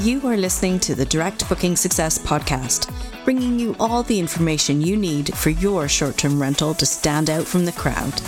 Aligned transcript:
You 0.00 0.26
are 0.28 0.36
listening 0.38 0.80
to 0.80 0.94
the 0.94 1.04
Direct 1.04 1.46
Booking 1.46 1.76
Success 1.76 2.18
podcast, 2.18 2.90
bringing 3.22 3.58
you 3.58 3.76
all 3.78 4.02
the 4.02 4.18
information 4.18 4.80
you 4.80 4.96
need 4.96 5.34
for 5.36 5.50
your 5.50 5.88
short 5.88 6.16
term 6.16 6.40
rental 6.40 6.72
to 6.72 6.86
stand 6.86 7.28
out 7.28 7.44
from 7.44 7.66
the 7.66 7.72
crowd. 7.72 8.18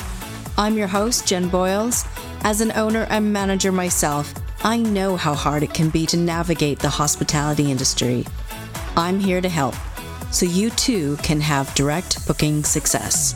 I'm 0.59 0.77
your 0.77 0.87
host, 0.87 1.27
Jen 1.27 1.49
Boyles. 1.49 2.05
As 2.43 2.61
an 2.61 2.73
owner 2.73 3.07
and 3.09 3.33
manager 3.33 3.73
myself, 3.73 4.35
I 4.63 4.77
know 4.77 5.17
how 5.17 5.33
hard 5.33 5.63
it 5.63 5.73
can 5.73 5.89
be 5.89 6.05
to 6.09 6.19
navigate 6.19 6.79
the 6.79 6.91
hospitality 6.91 7.71
industry. 7.71 8.27
I'm 8.95 9.19
here 9.19 9.41
to 9.41 9.49
help 9.49 9.75
so 10.31 10.45
you 10.45 10.69
too 10.69 11.17
can 11.23 11.41
have 11.41 11.75
direct 11.75 12.27
booking 12.27 12.65
success. 12.65 13.35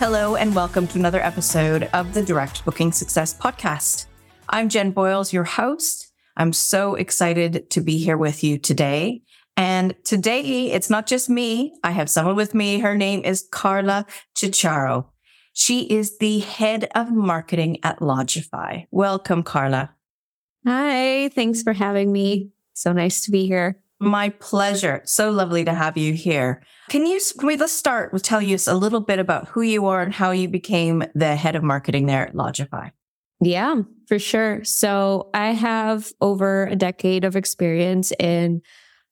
Hello, 0.00 0.34
and 0.34 0.52
welcome 0.52 0.88
to 0.88 0.98
another 0.98 1.22
episode 1.22 1.88
of 1.92 2.12
the 2.12 2.24
Direct 2.24 2.64
Booking 2.64 2.90
Success 2.90 3.32
podcast. 3.38 4.06
I'm 4.48 4.68
Jen 4.68 4.90
Boyles, 4.90 5.32
your 5.32 5.44
host 5.44 6.05
I'm 6.36 6.52
so 6.52 6.94
excited 6.94 7.70
to 7.70 7.80
be 7.80 7.98
here 7.98 8.16
with 8.16 8.44
you 8.44 8.58
today. 8.58 9.22
And 9.56 9.94
today 10.04 10.70
it's 10.70 10.90
not 10.90 11.06
just 11.06 11.30
me. 11.30 11.74
I 11.82 11.92
have 11.92 12.10
someone 12.10 12.36
with 12.36 12.54
me. 12.54 12.78
Her 12.78 12.94
name 12.94 13.22
is 13.24 13.48
Carla 13.50 14.04
Chicharro. 14.36 15.06
She 15.54 15.84
is 15.84 16.18
the 16.18 16.40
head 16.40 16.90
of 16.94 17.10
marketing 17.10 17.78
at 17.82 18.00
Lodgify. 18.00 18.86
Welcome, 18.90 19.42
Carla. 19.42 19.94
Hi. 20.66 21.30
Thanks 21.30 21.62
for 21.62 21.72
having 21.72 22.12
me. 22.12 22.50
So 22.74 22.92
nice 22.92 23.22
to 23.24 23.30
be 23.30 23.46
here. 23.46 23.80
My 23.98 24.28
pleasure. 24.28 25.00
So 25.06 25.30
lovely 25.30 25.64
to 25.64 25.72
have 25.72 25.96
you 25.96 26.12
here. 26.12 26.62
Can 26.90 27.06
you, 27.06 27.18
can 27.38 27.46
we, 27.46 27.56
let's 27.56 27.72
start 27.72 28.12
with 28.12 28.22
tell 28.22 28.44
us 28.44 28.66
a 28.66 28.74
little 28.74 29.00
bit 29.00 29.18
about 29.18 29.48
who 29.48 29.62
you 29.62 29.86
are 29.86 30.02
and 30.02 30.12
how 30.12 30.32
you 30.32 30.48
became 30.48 31.04
the 31.14 31.34
head 31.34 31.56
of 31.56 31.62
marketing 31.62 32.04
there 32.04 32.26
at 32.26 32.34
Lodgify. 32.34 32.90
Yeah, 33.40 33.82
for 34.06 34.18
sure. 34.18 34.64
So 34.64 35.28
I 35.34 35.52
have 35.52 36.12
over 36.20 36.66
a 36.66 36.76
decade 36.76 37.24
of 37.24 37.36
experience 37.36 38.12
in 38.18 38.62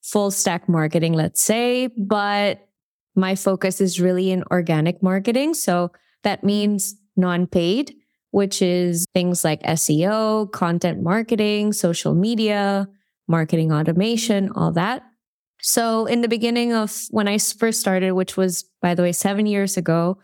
full 0.02 0.30
stack 0.30 0.68
marketing, 0.68 1.12
let's 1.12 1.42
say, 1.42 1.88
but 1.98 2.66
my 3.14 3.34
focus 3.34 3.80
is 3.80 4.00
really 4.00 4.30
in 4.30 4.44
organic 4.50 5.02
marketing. 5.02 5.54
So 5.54 5.92
that 6.22 6.42
means 6.42 6.94
non 7.16 7.46
paid, 7.46 7.94
which 8.30 8.62
is 8.62 9.06
things 9.14 9.44
like 9.44 9.62
SEO, 9.62 10.50
content 10.52 11.02
marketing, 11.02 11.72
social 11.72 12.14
media, 12.14 12.88
marketing 13.28 13.72
automation, 13.72 14.50
all 14.54 14.72
that. 14.72 15.02
So 15.60 16.06
in 16.06 16.20
the 16.20 16.28
beginning 16.28 16.72
of 16.72 16.94
when 17.10 17.28
I 17.28 17.38
first 17.38 17.80
started, 17.80 18.12
which 18.12 18.36
was, 18.36 18.64
by 18.82 18.94
the 18.94 19.02
way, 19.02 19.12
seven 19.12 19.46
years 19.46 19.76
ago, 19.76 20.18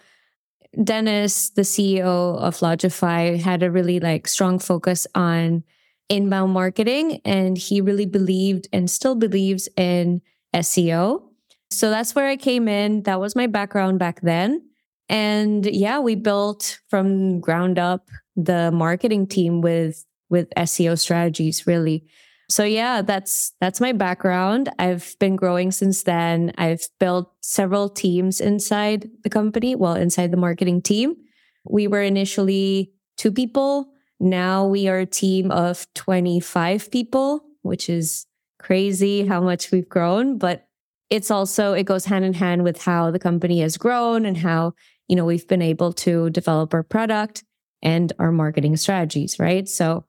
Dennis, 0.82 1.50
the 1.50 1.62
CEO 1.62 2.38
of 2.38 2.58
Lodgify, 2.58 3.41
had 3.41 3.62
a 3.62 3.70
really 3.70 4.00
like 4.00 4.28
strong 4.28 4.58
focus 4.58 5.06
on 5.14 5.64
inbound 6.08 6.53
marketing 6.53 7.20
and 7.25 7.56
he 7.56 7.81
really 7.81 8.06
believed 8.06 8.69
and 8.72 8.91
still 8.91 9.14
believes 9.14 9.69
in 9.76 10.20
SEO. 10.54 11.22
So 11.70 11.91
that's 11.91 12.14
where 12.14 12.28
I 12.28 12.36
came 12.36 12.69
in. 12.69 13.03
That 13.04 13.20
was 13.20 13.36
my 13.36 13.47
background 13.47 13.98
back 13.98 14.20
then. 14.20 14.62
And 15.09 15.66
yeah, 15.66 15.98
we 15.98 16.14
built 16.14 16.80
from 16.88 17.41
ground 17.41 17.78
up 17.78 18.09
the 18.36 18.70
marketing 18.72 19.26
team 19.26 19.60
with 19.60 20.04
with 20.28 20.48
SEO 20.56 20.98
strategies 20.98 21.66
really. 21.66 22.04
So 22.50 22.65
yeah, 22.65 23.03
that's 23.03 23.53
that's 23.61 23.81
my 23.81 23.93
background. 23.93 24.71
I've 24.78 25.16
been 25.21 25.37
growing 25.37 25.71
since 25.71 26.03
then. 26.03 26.53
I've 26.59 26.87
built 26.99 27.33
several 27.43 27.88
teams 27.88 28.41
inside 28.41 29.09
the 29.22 29.31
company, 29.31 29.77
well, 29.77 29.94
inside 29.94 30.33
the 30.33 30.37
marketing 30.37 30.83
team. 30.83 31.15
We 31.65 31.87
were 31.87 32.03
initially 32.03 32.93
two 33.16 33.31
people. 33.31 33.93
Now 34.19 34.66
we 34.66 34.89
are 34.89 34.99
a 34.99 35.06
team 35.06 35.53
of 35.53 35.87
25 35.94 36.91
people, 36.91 37.43
which 37.62 37.89
is 37.89 38.27
crazy 38.59 39.27
how 39.27 39.41
much 39.41 39.71
we've 39.71 39.89
grown, 39.89 40.37
but 40.37 40.66
it's 41.09 41.31
also 41.31 41.72
it 41.72 41.84
goes 41.84 42.05
hand 42.05 42.25
in 42.25 42.34
hand 42.34 42.65
with 42.65 42.83
how 42.83 43.10
the 43.10 43.19
company 43.19 43.60
has 43.60 43.77
grown 43.77 44.27
and 44.27 44.37
how, 44.37 44.75
you 45.09 45.16
know, 45.16 45.25
we've 45.25 45.49
been 45.49 45.62
able 45.62 45.93
to 45.93 46.31
develop 46.31 46.75
our 46.75 46.83
product 46.83 47.44
and 47.83 48.12
our 48.19 48.33
marketing 48.33 48.77
strategies, 48.77 49.39
right? 49.39 49.69
So 49.69 50.05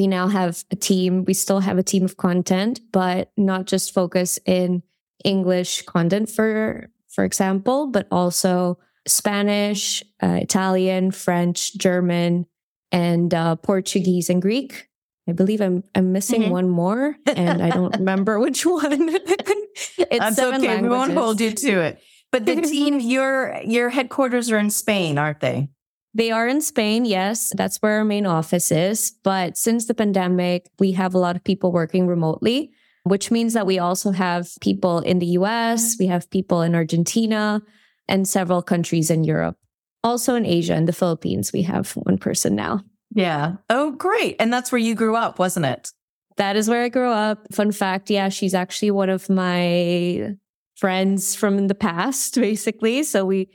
we 0.00 0.06
now 0.06 0.28
have 0.28 0.64
a 0.70 0.76
team. 0.76 1.26
We 1.26 1.34
still 1.34 1.60
have 1.60 1.76
a 1.76 1.82
team 1.82 2.06
of 2.06 2.16
content, 2.16 2.80
but 2.90 3.32
not 3.36 3.66
just 3.66 3.92
focus 3.92 4.38
in 4.46 4.82
English 5.24 5.82
content, 5.82 6.30
for 6.30 6.88
for 7.10 7.22
example, 7.22 7.86
but 7.86 8.06
also 8.10 8.78
Spanish, 9.06 10.02
uh, 10.22 10.38
Italian, 10.40 11.10
French, 11.10 11.76
German, 11.76 12.46
and 12.90 13.34
uh, 13.34 13.56
Portuguese 13.56 14.30
and 14.30 14.40
Greek. 14.40 14.88
I 15.28 15.32
believe 15.32 15.60
I'm 15.60 15.84
I'm 15.94 16.12
missing 16.12 16.44
mm-hmm. 16.44 16.50
one 16.50 16.70
more, 16.70 17.16
and 17.26 17.62
I 17.62 17.68
don't 17.68 17.94
remember 17.98 18.40
which 18.40 18.64
one. 18.64 19.10
it's 19.18 20.18
That's 20.18 20.36
seven 20.36 20.62
okay. 20.62 20.68
Languages. 20.68 20.82
We 20.82 20.88
won't 20.88 21.12
hold 21.12 21.42
you 21.42 21.52
to 21.52 21.80
it. 21.82 22.02
But 22.32 22.46
the 22.46 22.56
team, 22.72 23.00
your 23.00 23.60
your 23.66 23.90
headquarters 23.90 24.50
are 24.50 24.58
in 24.58 24.70
Spain, 24.70 25.18
aren't 25.18 25.40
they? 25.40 25.68
They 26.12 26.30
are 26.30 26.48
in 26.48 26.60
Spain, 26.60 27.04
yes. 27.04 27.52
That's 27.56 27.78
where 27.78 27.98
our 27.98 28.04
main 28.04 28.26
office 28.26 28.72
is. 28.72 29.12
But 29.22 29.56
since 29.56 29.86
the 29.86 29.94
pandemic, 29.94 30.68
we 30.78 30.92
have 30.92 31.14
a 31.14 31.18
lot 31.18 31.36
of 31.36 31.44
people 31.44 31.70
working 31.70 32.06
remotely, 32.06 32.72
which 33.04 33.30
means 33.30 33.54
that 33.54 33.66
we 33.66 33.78
also 33.78 34.10
have 34.10 34.48
people 34.60 34.98
in 35.00 35.20
the 35.20 35.38
US, 35.38 35.96
we 35.98 36.06
have 36.06 36.30
people 36.30 36.62
in 36.62 36.74
Argentina, 36.74 37.62
and 38.08 38.26
several 38.26 38.60
countries 38.60 39.10
in 39.10 39.24
Europe. 39.24 39.56
Also 40.02 40.34
in 40.34 40.44
Asia 40.44 40.74
and 40.74 40.88
the 40.88 40.92
Philippines, 40.92 41.52
we 41.52 41.62
have 41.62 41.92
one 41.92 42.18
person 42.18 42.56
now. 42.56 42.82
Yeah. 43.14 43.56
Oh, 43.68 43.92
great. 43.92 44.36
And 44.38 44.52
that's 44.52 44.72
where 44.72 44.80
you 44.80 44.94
grew 44.94 45.16
up, 45.16 45.38
wasn't 45.38 45.66
it? 45.66 45.92
That 46.36 46.56
is 46.56 46.68
where 46.68 46.82
I 46.82 46.88
grew 46.88 47.10
up. 47.10 47.52
Fun 47.52 47.72
fact 47.72 48.10
yeah, 48.10 48.28
she's 48.28 48.54
actually 48.54 48.90
one 48.90 49.10
of 49.10 49.28
my 49.28 50.34
friends 50.76 51.34
from 51.34 51.68
the 51.68 51.74
past, 51.74 52.34
basically. 52.40 53.02
So 53.02 53.24
we, 53.24 53.50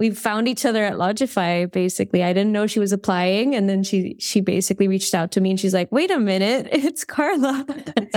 we 0.00 0.10
found 0.10 0.48
each 0.48 0.64
other 0.64 0.82
at 0.82 0.94
Lodgify 0.94 1.70
Basically, 1.70 2.24
I 2.24 2.32
didn't 2.32 2.52
know 2.52 2.66
she 2.66 2.80
was 2.80 2.90
applying, 2.90 3.54
and 3.54 3.68
then 3.68 3.84
she 3.84 4.16
she 4.18 4.40
basically 4.40 4.88
reached 4.88 5.14
out 5.14 5.30
to 5.32 5.42
me, 5.42 5.50
and 5.50 5.60
she's 5.60 5.74
like, 5.74 5.92
"Wait 5.92 6.10
a 6.10 6.18
minute, 6.18 6.68
it's 6.72 7.04
Carla," 7.04 7.66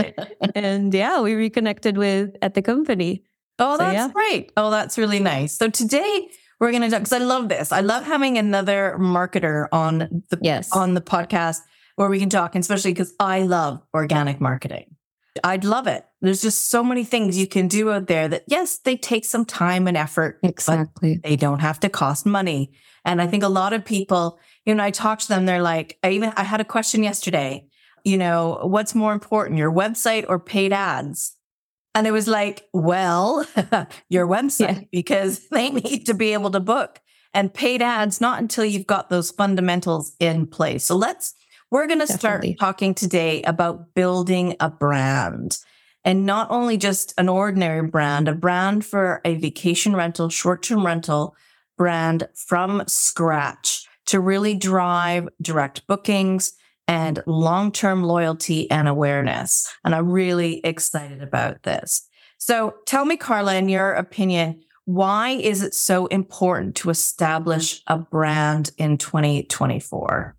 and 0.56 0.94
yeah, 0.94 1.20
we 1.20 1.34
reconnected 1.34 1.98
with 1.98 2.38
at 2.42 2.54
the 2.54 2.62
company. 2.62 3.24
Oh, 3.60 3.78
that's 3.78 3.92
so, 3.92 4.06
yeah. 4.06 4.10
great. 4.12 4.54
Oh, 4.56 4.72
that's 4.72 4.98
really 4.98 5.20
nice. 5.20 5.58
So 5.58 5.70
today 5.70 6.30
we're 6.60 6.72
gonna 6.72 6.90
talk 6.90 7.02
because 7.02 7.14
I 7.14 7.18
love 7.18 7.50
this. 7.50 7.74
I 7.74 7.82
love 7.82 8.06
having 8.06 8.38
another 8.38 8.96
marketer 8.98 9.68
on 9.74 10.24
the 10.30 10.40
yes. 10.42 10.72
on 10.72 10.94
the 10.94 11.02
podcast 11.02 11.60
where 11.98 12.10
we 12.10 12.18
can 12.18 12.30
talk, 12.30 12.56
especially 12.56 12.94
because 12.94 13.14
I 13.20 13.42
love 13.42 13.82
organic 13.94 14.40
marketing. 14.40 14.96
I'd 15.44 15.64
love 15.64 15.88
it. 15.88 16.06
There's 16.22 16.42
just 16.42 16.70
so 16.70 16.84
many 16.84 17.04
things 17.04 17.38
you 17.38 17.48
can 17.48 17.68
do 17.68 17.92
out 17.92 18.08
there 18.08 18.28
that, 18.28 18.44
yes, 18.48 18.78
they 18.78 18.96
take 18.96 19.26
some 19.26 19.46
time 19.46 19.88
and 19.88 19.98
effort. 19.98 20.40
Exactly. 20.44 21.20
they 21.24 21.36
don't 21.36 21.60
have 21.60 21.80
to 21.82 21.90
cost 21.90 22.26
money. 22.26 22.72
And 23.06 23.22
I 23.22 23.28
think 23.28 23.44
a 23.44 23.50
lot 23.50 23.74
of 23.74 23.84
people, 23.84 24.40
you 24.66 24.76
know, 24.76 24.84
I 24.84 24.92
talk 24.92 25.20
to 25.20 25.28
them, 25.28 25.46
they're 25.46 25.62
like, 25.62 25.98
I 26.04 26.12
even, 26.12 26.34
I 26.38 26.44
had 26.44 26.62
a 26.62 26.66
question 26.66 27.04
yesterday, 27.04 27.66
you 28.04 28.18
know, 28.18 28.60
what's 28.64 28.96
more 28.96 29.14
important, 29.14 29.58
your 29.58 29.72
website 29.72 30.26
or 30.28 30.40
paid 30.40 30.72
ads? 30.72 31.36
And 31.96 32.08
it 32.08 32.12
was 32.12 32.28
like, 32.28 32.68
well, 32.74 33.46
your 34.10 34.28
website, 34.28 34.82
yeah. 34.82 34.88
because 34.92 35.48
they 35.52 35.70
need 35.70 36.06
to 36.06 36.14
be 36.14 36.34
able 36.34 36.52
to 36.52 36.60
book 36.60 37.02
and 37.34 37.54
paid 37.54 37.82
ads, 37.82 38.22
not 38.22 38.40
until 38.40 38.66
you've 38.66 38.88
got 38.88 39.10
those 39.10 39.32
fundamentals 39.32 40.16
in 40.20 40.48
place. 40.48 40.86
So 40.86 40.96
let's 40.96 41.34
we're 41.74 41.88
going 41.88 41.98
to 41.98 42.06
start 42.06 42.46
talking 42.60 42.94
today 42.94 43.42
about 43.42 43.96
building 43.96 44.56
a 44.60 44.70
brand. 44.70 45.58
and 46.06 46.24
not 46.24 46.52
only 46.52 46.78
just 46.78 47.16
an 47.18 47.28
ordinary 47.28 47.88
brand, 47.88 48.28
a 48.28 48.36
brand 48.36 48.86
for 48.86 49.22
a 49.26 49.34
vacation 49.38 49.96
rental, 49.96 50.30
short 50.30 50.62
term 50.62 50.86
rental 50.86 51.36
brand 51.76 52.28
from 52.36 52.84
scratch 52.86 53.88
to 54.06 54.20
really 54.20 54.54
drive 54.54 55.28
direct 55.42 55.88
bookings 55.88 56.54
and 56.88 57.24
long 57.26 57.72
term 57.72 58.04
loyalty 58.04 58.70
and 58.70 58.88
awareness. 58.88 59.74
And 59.84 59.96
I'm 59.96 60.12
really 60.12 60.60
excited 60.64 61.24
about 61.24 61.64
this. 61.64 62.08
So 62.38 62.76
tell 62.86 63.06
me, 63.06 63.18
Carla, 63.18 63.56
in 63.56 63.68
your 63.68 63.94
opinion, 63.94 64.62
why 64.86 65.30
is 65.30 65.64
it 65.64 65.74
so 65.74 66.06
important 66.08 66.76
to 66.76 66.92
establish 66.92 67.82
a 67.88 67.98
brand 67.98 68.70
in 68.78 69.00
2024? 69.00 70.36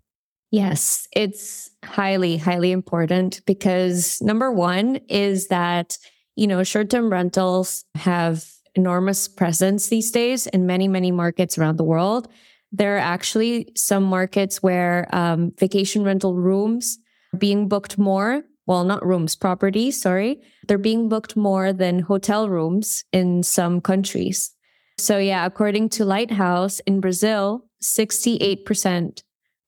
Yes, 0.51 1.07
it's 1.15 1.69
highly, 1.83 2.37
highly 2.37 2.71
important 2.71 3.41
because 3.45 4.21
number 4.21 4.51
one 4.51 4.97
is 5.09 5.47
that, 5.47 5.97
you 6.35 6.47
know, 6.47 6.63
short 6.63 6.89
term 6.89 7.11
rentals 7.11 7.83
have 7.95 8.45
enormous 8.75 9.27
presence 9.27 9.87
these 9.87 10.11
days 10.11 10.47
in 10.47 10.65
many, 10.65 10.87
many 10.87 11.11
markets 11.11 11.57
around 11.57 11.77
the 11.77 11.83
world. 11.83 12.27
There 12.71 12.95
are 12.95 12.99
actually 12.99 13.71
some 13.75 14.03
markets 14.03 14.61
where 14.61 15.07
um, 15.15 15.53
vacation 15.57 16.03
rental 16.03 16.35
rooms 16.35 16.99
are 17.33 17.37
being 17.37 17.67
booked 17.67 17.97
more. 17.97 18.43
Well, 18.67 18.83
not 18.83 19.05
rooms, 19.05 19.35
properties, 19.35 20.01
sorry. 20.01 20.41
They're 20.67 20.77
being 20.77 21.07
booked 21.07 21.35
more 21.35 21.71
than 21.71 21.99
hotel 21.99 22.49
rooms 22.49 23.03
in 23.11 23.43
some 23.43 23.79
countries. 23.79 24.51
So, 24.97 25.17
yeah, 25.17 25.45
according 25.45 25.89
to 25.89 26.05
Lighthouse 26.05 26.79
in 26.81 26.99
Brazil, 26.99 27.65
68% 27.83 29.21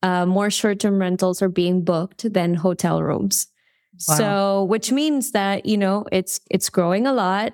uh, 0.03 0.25
more 0.25 0.49
short 0.49 0.79
term 0.79 0.99
rentals 0.99 1.41
are 1.41 1.49
being 1.49 1.83
booked 1.83 2.31
than 2.33 2.53
hotel 2.53 3.01
rooms. 3.01 3.47
Wow. 4.07 4.15
So, 4.15 4.63
which 4.65 4.91
means 4.91 5.31
that, 5.31 5.65
you 5.65 5.77
know, 5.77 6.05
it's, 6.11 6.39
it's 6.51 6.69
growing 6.69 7.07
a 7.07 7.13
lot. 7.13 7.53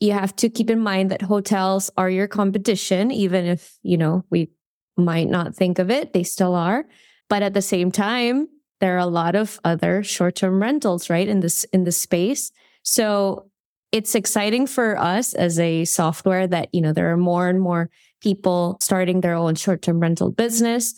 You 0.00 0.12
have 0.12 0.34
to 0.36 0.50
keep 0.50 0.70
in 0.70 0.80
mind 0.80 1.10
that 1.10 1.22
hotels 1.22 1.90
are 1.96 2.10
your 2.10 2.26
competition, 2.26 3.10
even 3.12 3.44
if, 3.46 3.78
you 3.82 3.96
know, 3.96 4.24
we 4.28 4.50
might 4.96 5.28
not 5.28 5.54
think 5.54 5.78
of 5.78 5.90
it, 5.90 6.12
they 6.12 6.24
still 6.24 6.54
are. 6.54 6.84
But 7.28 7.42
at 7.42 7.54
the 7.54 7.62
same 7.62 7.92
time, 7.92 8.48
there 8.80 8.96
are 8.96 8.98
a 8.98 9.06
lot 9.06 9.34
of 9.36 9.60
other 9.64 10.02
short 10.02 10.34
term 10.34 10.60
rentals, 10.60 11.08
right? 11.08 11.28
In 11.28 11.40
this, 11.40 11.64
in 11.72 11.84
the 11.84 11.92
space. 11.92 12.50
So 12.82 13.50
it's 13.92 14.16
exciting 14.16 14.66
for 14.66 14.98
us 14.98 15.32
as 15.32 15.60
a 15.60 15.84
software 15.84 16.48
that, 16.48 16.74
you 16.74 16.80
know, 16.80 16.92
there 16.92 17.12
are 17.12 17.16
more 17.16 17.48
and 17.48 17.60
more 17.60 17.88
people 18.20 18.76
starting 18.80 19.20
their 19.20 19.34
own 19.34 19.54
short 19.54 19.80
term 19.80 20.00
rental 20.00 20.32
business 20.32 20.94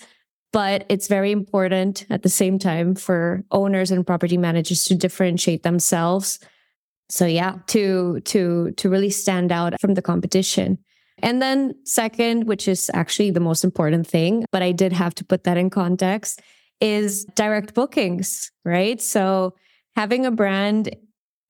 but 0.56 0.86
it's 0.88 1.06
very 1.06 1.32
important 1.32 2.06
at 2.08 2.22
the 2.22 2.30
same 2.30 2.58
time 2.58 2.94
for 2.94 3.44
owners 3.52 3.90
and 3.90 4.06
property 4.06 4.38
managers 4.38 4.84
to 4.84 4.94
differentiate 4.94 5.64
themselves. 5.64 6.38
So 7.10 7.26
yeah 7.26 7.58
to 7.66 8.20
to 8.20 8.70
to 8.70 8.88
really 8.88 9.10
stand 9.10 9.52
out 9.52 9.78
from 9.82 9.92
the 9.92 10.00
competition. 10.00 10.78
And 11.18 11.42
then 11.42 11.74
second 11.84 12.44
which 12.44 12.68
is 12.68 12.90
actually 12.94 13.32
the 13.32 13.46
most 13.48 13.64
important 13.64 14.06
thing 14.06 14.46
but 14.50 14.62
i 14.62 14.72
did 14.72 14.92
have 14.94 15.14
to 15.16 15.24
put 15.24 15.44
that 15.44 15.58
in 15.58 15.68
context 15.68 16.40
is 16.80 17.26
direct 17.34 17.74
bookings 17.74 18.50
right? 18.64 19.00
So 19.02 19.54
having 19.94 20.24
a 20.24 20.30
brand 20.30 20.96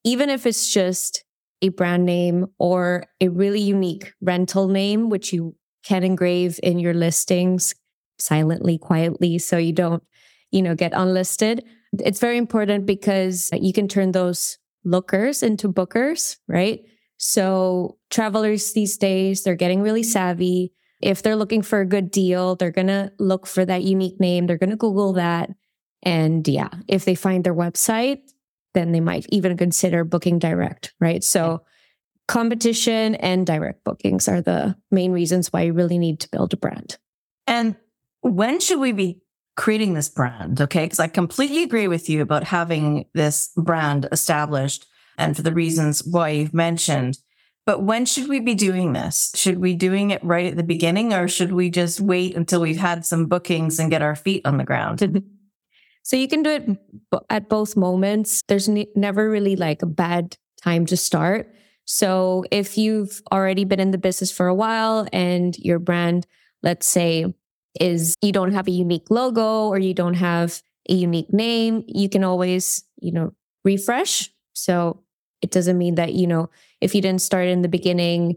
even 0.03 0.31
if 0.31 0.47
it's 0.47 0.73
just 0.73 1.25
a 1.63 1.69
brand 1.69 2.05
name 2.05 2.47
or 2.59 3.07
a 3.21 3.29
really 3.29 3.61
unique 3.61 4.13
rental 4.21 4.67
name 4.67 5.11
which 5.11 5.33
you 5.33 5.55
can 5.85 6.03
engrave 6.03 6.59
in 6.65 6.81
your 6.81 6.95
listings 6.95 7.73
silently, 8.19 8.79
quietly, 8.79 9.39
so 9.39 9.57
you 9.57 9.73
don't, 9.73 10.03
you 10.51 10.63
know, 10.63 10.75
get 10.75 10.93
unlisted. 10.95 11.65
It's 11.99 12.21
very 12.21 12.37
important 12.37 12.87
because 12.87 13.51
you 13.53 13.73
can 13.73 13.89
turn 13.89 14.13
those 14.13 14.59
lookers 14.85 15.43
into 15.43 15.73
bookers, 15.73 16.37
right? 16.49 16.81
So 17.19 17.99
travelers 18.11 18.73
these 18.73 18.97
days, 18.97 19.43
they're 19.43 19.55
getting 19.55 19.83
really 19.83 20.03
savvy. 20.03 20.73
If 21.01 21.23
they're 21.23 21.37
looking 21.37 21.63
for 21.63 21.81
a 21.81 21.87
good 21.87 22.11
deal, 22.11 22.57
they're 22.57 22.71
going 22.71 22.87
to 22.87 23.13
look 23.19 23.47
for 23.47 23.65
that 23.65 23.83
unique 23.83 24.21
name. 24.21 24.47
They're 24.47 24.59
going 24.59 24.71
to 24.71 24.77
Google 24.77 25.15
that. 25.15 25.51
And 26.03 26.47
yeah, 26.47 26.69
if 26.89 27.05
they 27.05 27.15
find 27.15 27.43
their 27.43 27.55
website, 27.55 28.21
then 28.75 28.93
they 28.93 29.01
might 29.01 29.27
even 29.31 29.57
consider 29.57 30.05
booking 30.05 30.39
direct, 30.39 30.95
right? 31.01 31.25
So 31.25 31.63
competition 32.29 33.15
and 33.17 33.47
direct 33.47 33.85
bookings 33.85 34.29
are 34.29 34.43
the 34.43 34.77
main 34.91 35.13
reasons 35.13 35.53
why 35.53 35.63
you 35.63 35.73
really 35.73 35.99
need 35.99 36.21
to 36.21 36.29
build 36.31 36.53
a 36.53 36.57
brand. 36.57 36.99
And 37.47 37.77
when 38.33 38.61
should 38.61 38.81
we 38.81 38.93
be 38.93 39.21
creating 39.57 39.95
this 39.95 40.09
brand? 40.09 40.61
Okay. 40.61 40.85
Because 40.85 41.01
I 41.01 41.09
completely 41.09 41.63
agree 41.63 41.89
with 41.89 42.09
you 42.09 42.23
about 42.23 42.45
having 42.45 43.07
this 43.15 43.51
brand 43.57 44.09
established 44.13 44.87
and 45.19 45.35
for 45.35 45.43
the 45.43 45.53
reasons 45.53 46.05
why 46.05 46.31
you've 46.31 46.55
mentioned. 46.55 47.19
But 47.65 47.83
when 47.83 48.07
should 48.07 48.29
we 48.29 48.39
be 48.39 48.55
doing 48.55 48.93
this? 48.93 49.33
Should 49.35 49.59
we 49.59 49.75
doing 49.75 50.11
it 50.11 50.23
right 50.23 50.47
at 50.47 50.57
the 50.57 50.63
beginning 50.63 51.13
or 51.13 51.27
should 51.27 51.53
we 51.53 51.69
just 51.69 52.01
wait 52.01 52.37
until 52.37 52.61
we've 52.61 52.77
had 52.77 53.05
some 53.05 53.27
bookings 53.27 53.81
and 53.81 53.91
get 53.91 54.03
our 54.03 54.15
feet 54.15 54.47
on 54.47 54.57
the 54.57 54.65
ground? 54.65 55.01
so 56.03 56.17
you 56.17 56.29
can 56.29 56.45
do 56.45 56.51
it 56.51 57.23
at 57.29 57.49
both 57.49 57.77
moments. 57.77 58.43
There's 58.47 58.69
ne- 58.69 58.93
never 58.95 59.29
really 59.29 59.57
like 59.57 59.83
a 59.83 59.87
bad 59.87 60.37
time 60.63 60.87
to 60.87 60.97
start. 60.97 61.53
So 61.87 62.45
if 62.53 62.79
you've 62.79 63.21
already 63.33 63.65
been 63.65 63.81
in 63.81 63.91
the 63.91 63.99
business 63.99 64.31
for 64.31 64.47
a 64.47 64.55
while 64.55 65.09
and 65.13 65.57
your 65.59 65.81
brand, 65.81 66.27
let's 66.63 66.87
say 66.87 67.35
is 67.81 68.15
you 68.23 68.33
don't 68.33 68.53
have 68.53 68.69
a 68.69 68.73
unique 68.73 69.11
logo 69.11 69.69
or 69.69 69.79
you 69.79 69.95
don't 69.95 70.15
have 70.15 70.63
a 70.89 70.95
unique 70.95 71.33
name, 71.33 71.85
you 71.87 72.09
can 72.09 72.25
always, 72.25 72.85
you 73.01 73.13
know, 73.13 73.33
refresh. 73.65 74.31
So 74.53 75.03
it 75.43 75.51
doesn't 75.51 75.79
mean 75.79 75.97
that, 75.97 76.15
you 76.15 76.27
know, 76.27 76.51
if 76.81 76.95
you 76.95 77.03
didn't 77.03 77.23
start 77.23 77.49
in 77.49 77.63
the 77.63 77.69
beginning, 77.69 78.37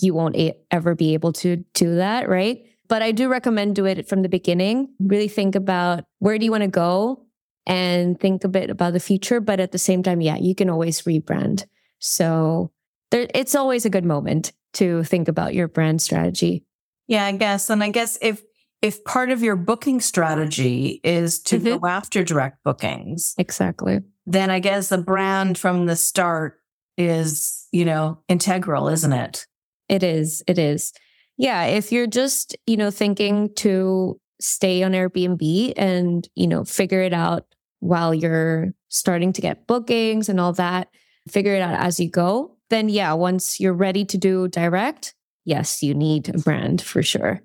you 0.00 0.14
won't 0.14 0.36
ever 0.70 0.94
be 0.94 1.14
able 1.14 1.32
to 1.34 1.56
do 1.74 1.96
that, 1.96 2.28
right? 2.28 2.64
But 2.88 3.02
I 3.02 3.12
do 3.12 3.28
recommend 3.28 3.76
do 3.76 3.86
it 3.86 4.08
from 4.08 4.22
the 4.22 4.28
beginning. 4.28 4.94
Really 4.98 5.28
think 5.28 5.54
about 5.54 6.04
where 6.18 6.38
do 6.38 6.44
you 6.44 6.50
want 6.50 6.64
to 6.64 6.68
go 6.68 7.26
and 7.66 8.18
think 8.18 8.42
a 8.42 8.48
bit 8.48 8.70
about 8.70 8.94
the 8.94 9.00
future. 9.00 9.40
But 9.40 9.60
at 9.60 9.72
the 9.72 9.78
same 9.78 10.02
time, 10.02 10.20
yeah, 10.20 10.36
you 10.36 10.54
can 10.54 10.70
always 10.70 11.02
rebrand. 11.02 11.66
So 12.00 12.72
there, 13.10 13.28
it's 13.34 13.54
always 13.54 13.84
a 13.84 13.90
good 13.90 14.04
moment 14.04 14.52
to 14.74 15.04
think 15.04 15.28
about 15.28 15.54
your 15.54 15.68
brand 15.68 16.00
strategy. 16.02 16.64
Yeah, 17.10 17.26
I 17.26 17.32
guess. 17.32 17.68
And 17.68 17.82
I 17.82 17.90
guess 17.90 18.16
if 18.22 18.42
if 18.80 19.04
part 19.04 19.30
of 19.30 19.42
your 19.42 19.56
booking 19.56 20.00
strategy 20.00 21.00
is 21.02 21.40
to 21.40 21.58
mm-hmm. 21.58 21.78
go 21.80 21.86
after 21.86 22.22
direct 22.22 22.62
bookings. 22.64 23.34
Exactly. 23.36 23.98
Then 24.26 24.48
I 24.48 24.60
guess 24.60 24.88
the 24.88 24.98
brand 24.98 25.58
from 25.58 25.86
the 25.86 25.96
start 25.96 26.60
is, 26.96 27.66
you 27.72 27.84
know, 27.84 28.22
integral, 28.28 28.88
isn't 28.88 29.12
it? 29.12 29.44
It 29.88 30.04
is. 30.04 30.42
It 30.46 30.58
is. 30.58 30.92
Yeah, 31.36 31.64
if 31.64 31.90
you're 31.90 32.06
just, 32.06 32.56
you 32.66 32.76
know, 32.76 32.92
thinking 32.92 33.52
to 33.56 34.18
stay 34.40 34.82
on 34.84 34.92
Airbnb 34.92 35.72
and, 35.76 36.28
you 36.36 36.46
know, 36.46 36.64
figure 36.64 37.02
it 37.02 37.12
out 37.12 37.44
while 37.80 38.14
you're 38.14 38.72
starting 38.88 39.32
to 39.32 39.40
get 39.40 39.66
bookings 39.66 40.28
and 40.28 40.38
all 40.38 40.52
that, 40.52 40.88
figure 41.28 41.54
it 41.54 41.60
out 41.60 41.80
as 41.80 41.98
you 41.98 42.08
go, 42.08 42.56
then 42.70 42.88
yeah, 42.88 43.12
once 43.14 43.58
you're 43.58 43.74
ready 43.74 44.04
to 44.04 44.16
do 44.16 44.46
direct, 44.48 45.14
yes, 45.44 45.82
you 45.82 45.94
need 45.94 46.28
a 46.28 46.38
brand 46.38 46.82
for 46.82 47.02
sure. 47.02 47.40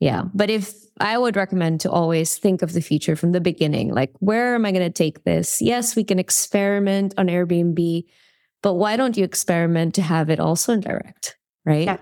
Yeah. 0.00 0.24
But 0.34 0.50
if 0.50 0.72
I 1.00 1.16
would 1.16 1.36
recommend 1.36 1.80
to 1.82 1.90
always 1.90 2.36
think 2.36 2.62
of 2.62 2.72
the 2.72 2.80
future 2.80 3.16
from 3.16 3.32
the 3.32 3.40
beginning, 3.40 3.92
like, 3.92 4.12
where 4.18 4.54
am 4.54 4.64
I 4.64 4.72
going 4.72 4.84
to 4.84 4.90
take 4.90 5.24
this? 5.24 5.62
Yes, 5.62 5.96
we 5.96 6.04
can 6.04 6.18
experiment 6.18 7.14
on 7.16 7.26
Airbnb, 7.26 8.04
but 8.62 8.74
why 8.74 8.96
don't 8.96 9.16
you 9.16 9.24
experiment 9.24 9.94
to 9.94 10.02
have 10.02 10.30
it 10.30 10.40
also 10.40 10.72
in 10.72 10.80
direct? 10.80 11.36
Right. 11.64 11.86
Yeah. 11.86 11.98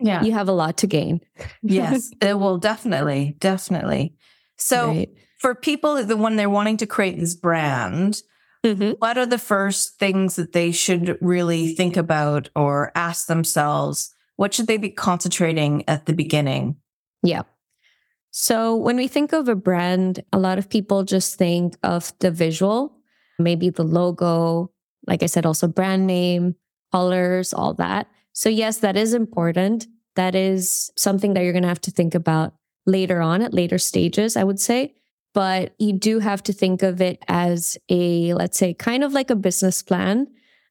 Yeah. 0.00 0.22
You 0.22 0.32
have 0.32 0.48
a 0.48 0.52
lot 0.52 0.78
to 0.78 0.86
gain. 0.86 1.20
yes, 1.62 2.10
it 2.20 2.38
will 2.38 2.58
definitely, 2.58 3.36
definitely. 3.40 4.14
So 4.56 4.88
right. 4.88 5.10
for 5.40 5.54
people, 5.54 6.02
the 6.04 6.16
when 6.16 6.36
they're 6.36 6.50
wanting 6.50 6.76
to 6.78 6.86
create 6.86 7.18
this 7.18 7.34
brand, 7.34 8.22
mm-hmm. 8.64 8.92
what 8.98 9.18
are 9.18 9.26
the 9.26 9.38
first 9.38 9.98
things 9.98 10.36
that 10.36 10.52
they 10.52 10.70
should 10.70 11.18
really 11.20 11.74
think 11.74 11.96
about 11.96 12.48
or 12.54 12.92
ask 12.94 13.26
themselves? 13.26 14.14
What 14.38 14.54
should 14.54 14.68
they 14.68 14.76
be 14.76 14.90
concentrating 14.90 15.82
at 15.88 16.06
the 16.06 16.12
beginning? 16.12 16.76
Yeah. 17.24 17.42
So 18.30 18.76
when 18.76 18.94
we 18.94 19.08
think 19.08 19.32
of 19.32 19.48
a 19.48 19.56
brand, 19.56 20.22
a 20.32 20.38
lot 20.38 20.58
of 20.58 20.70
people 20.70 21.02
just 21.02 21.34
think 21.34 21.76
of 21.82 22.12
the 22.20 22.30
visual, 22.30 22.96
maybe 23.40 23.68
the 23.68 23.82
logo, 23.82 24.70
like 25.08 25.24
I 25.24 25.26
said, 25.26 25.44
also 25.44 25.66
brand 25.66 26.06
name, 26.06 26.54
colors, 26.92 27.52
all 27.52 27.74
that. 27.74 28.06
So, 28.32 28.48
yes, 28.48 28.78
that 28.78 28.96
is 28.96 29.12
important. 29.12 29.88
That 30.14 30.36
is 30.36 30.92
something 30.96 31.34
that 31.34 31.42
you're 31.42 31.52
going 31.52 31.62
to 31.62 31.68
have 31.68 31.80
to 31.80 31.90
think 31.90 32.14
about 32.14 32.54
later 32.86 33.20
on 33.20 33.42
at 33.42 33.52
later 33.52 33.76
stages, 33.78 34.36
I 34.36 34.44
would 34.44 34.60
say. 34.60 34.94
But 35.34 35.74
you 35.80 35.94
do 35.94 36.20
have 36.20 36.44
to 36.44 36.52
think 36.52 36.84
of 36.84 37.00
it 37.00 37.24
as 37.26 37.76
a, 37.88 38.34
let's 38.34 38.56
say, 38.56 38.72
kind 38.72 39.02
of 39.02 39.12
like 39.12 39.30
a 39.30 39.36
business 39.36 39.82
plan. 39.82 40.28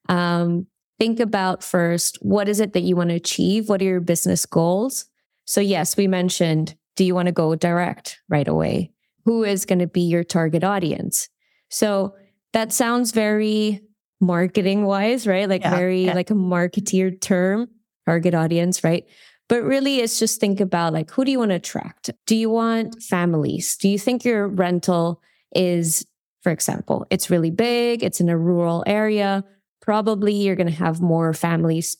Um, 0.08 0.68
think 1.00 1.20
about 1.20 1.64
first 1.64 2.18
what 2.22 2.50
is 2.50 2.60
it 2.60 2.74
that 2.74 2.82
you 2.82 2.96
want 2.96 3.10
to 3.10 3.16
achieve? 3.16 3.70
What 3.70 3.82
are 3.82 3.86
your 3.86 4.00
business 4.00 4.46
goals? 4.46 5.06
So, 5.46 5.62
yes, 5.62 5.96
we 5.98 6.08
mentioned 6.08 6.76
do 6.96 7.04
you 7.04 7.14
want 7.14 7.28
to 7.28 7.32
go 7.32 7.56
direct 7.56 8.20
right 8.28 8.48
away? 8.48 8.92
Who 9.26 9.44
is 9.44 9.66
going 9.66 9.80
to 9.80 9.88
be 9.88 10.02
your 10.02 10.24
target 10.24 10.64
audience? 10.64 11.30
So, 11.70 12.16
that 12.54 12.74
sounds 12.74 13.12
very 13.12 13.82
marketing 14.20 14.86
wise, 14.86 15.28
right? 15.28 15.48
Like 15.48 15.62
Yeah, 15.62 15.76
very 15.76 16.06
yeah. 16.06 16.14
like 16.14 16.32
a 16.32 16.36
marketeer 16.36 17.20
term, 17.20 17.68
target 18.06 18.34
audience, 18.34 18.84
right? 18.84 19.06
But 19.50 19.64
really, 19.64 20.00
it's 20.00 20.20
just 20.20 20.40
think 20.40 20.60
about 20.60 20.94
like, 20.94 21.12
who 21.12 21.24
do 21.24 21.32
you 21.32 21.40
want 21.40 21.52
to 21.52 21.56
attract? 21.56 22.10
Do 22.26 22.36
you 22.36 22.50
want 22.50 23.02
families? 23.04 23.78
Do 23.78 23.88
you 23.88 24.00
think 24.00 24.26
your 24.26 24.48
rental 24.48 25.22
is, 25.56 26.06
for 26.42 26.52
example, 26.52 27.06
it's 27.10 27.30
really 27.30 27.52
big, 27.52 28.04
it's 28.04 28.20
in 28.20 28.30
a 28.30 28.38
rural 28.38 28.84
area? 28.88 29.44
Probably 29.88 30.34
you're 30.34 30.58
going 30.58 30.68
to 30.68 30.74
have 30.74 31.00
more 31.00 31.34
families 31.34 31.96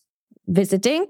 visiting. 0.46 1.08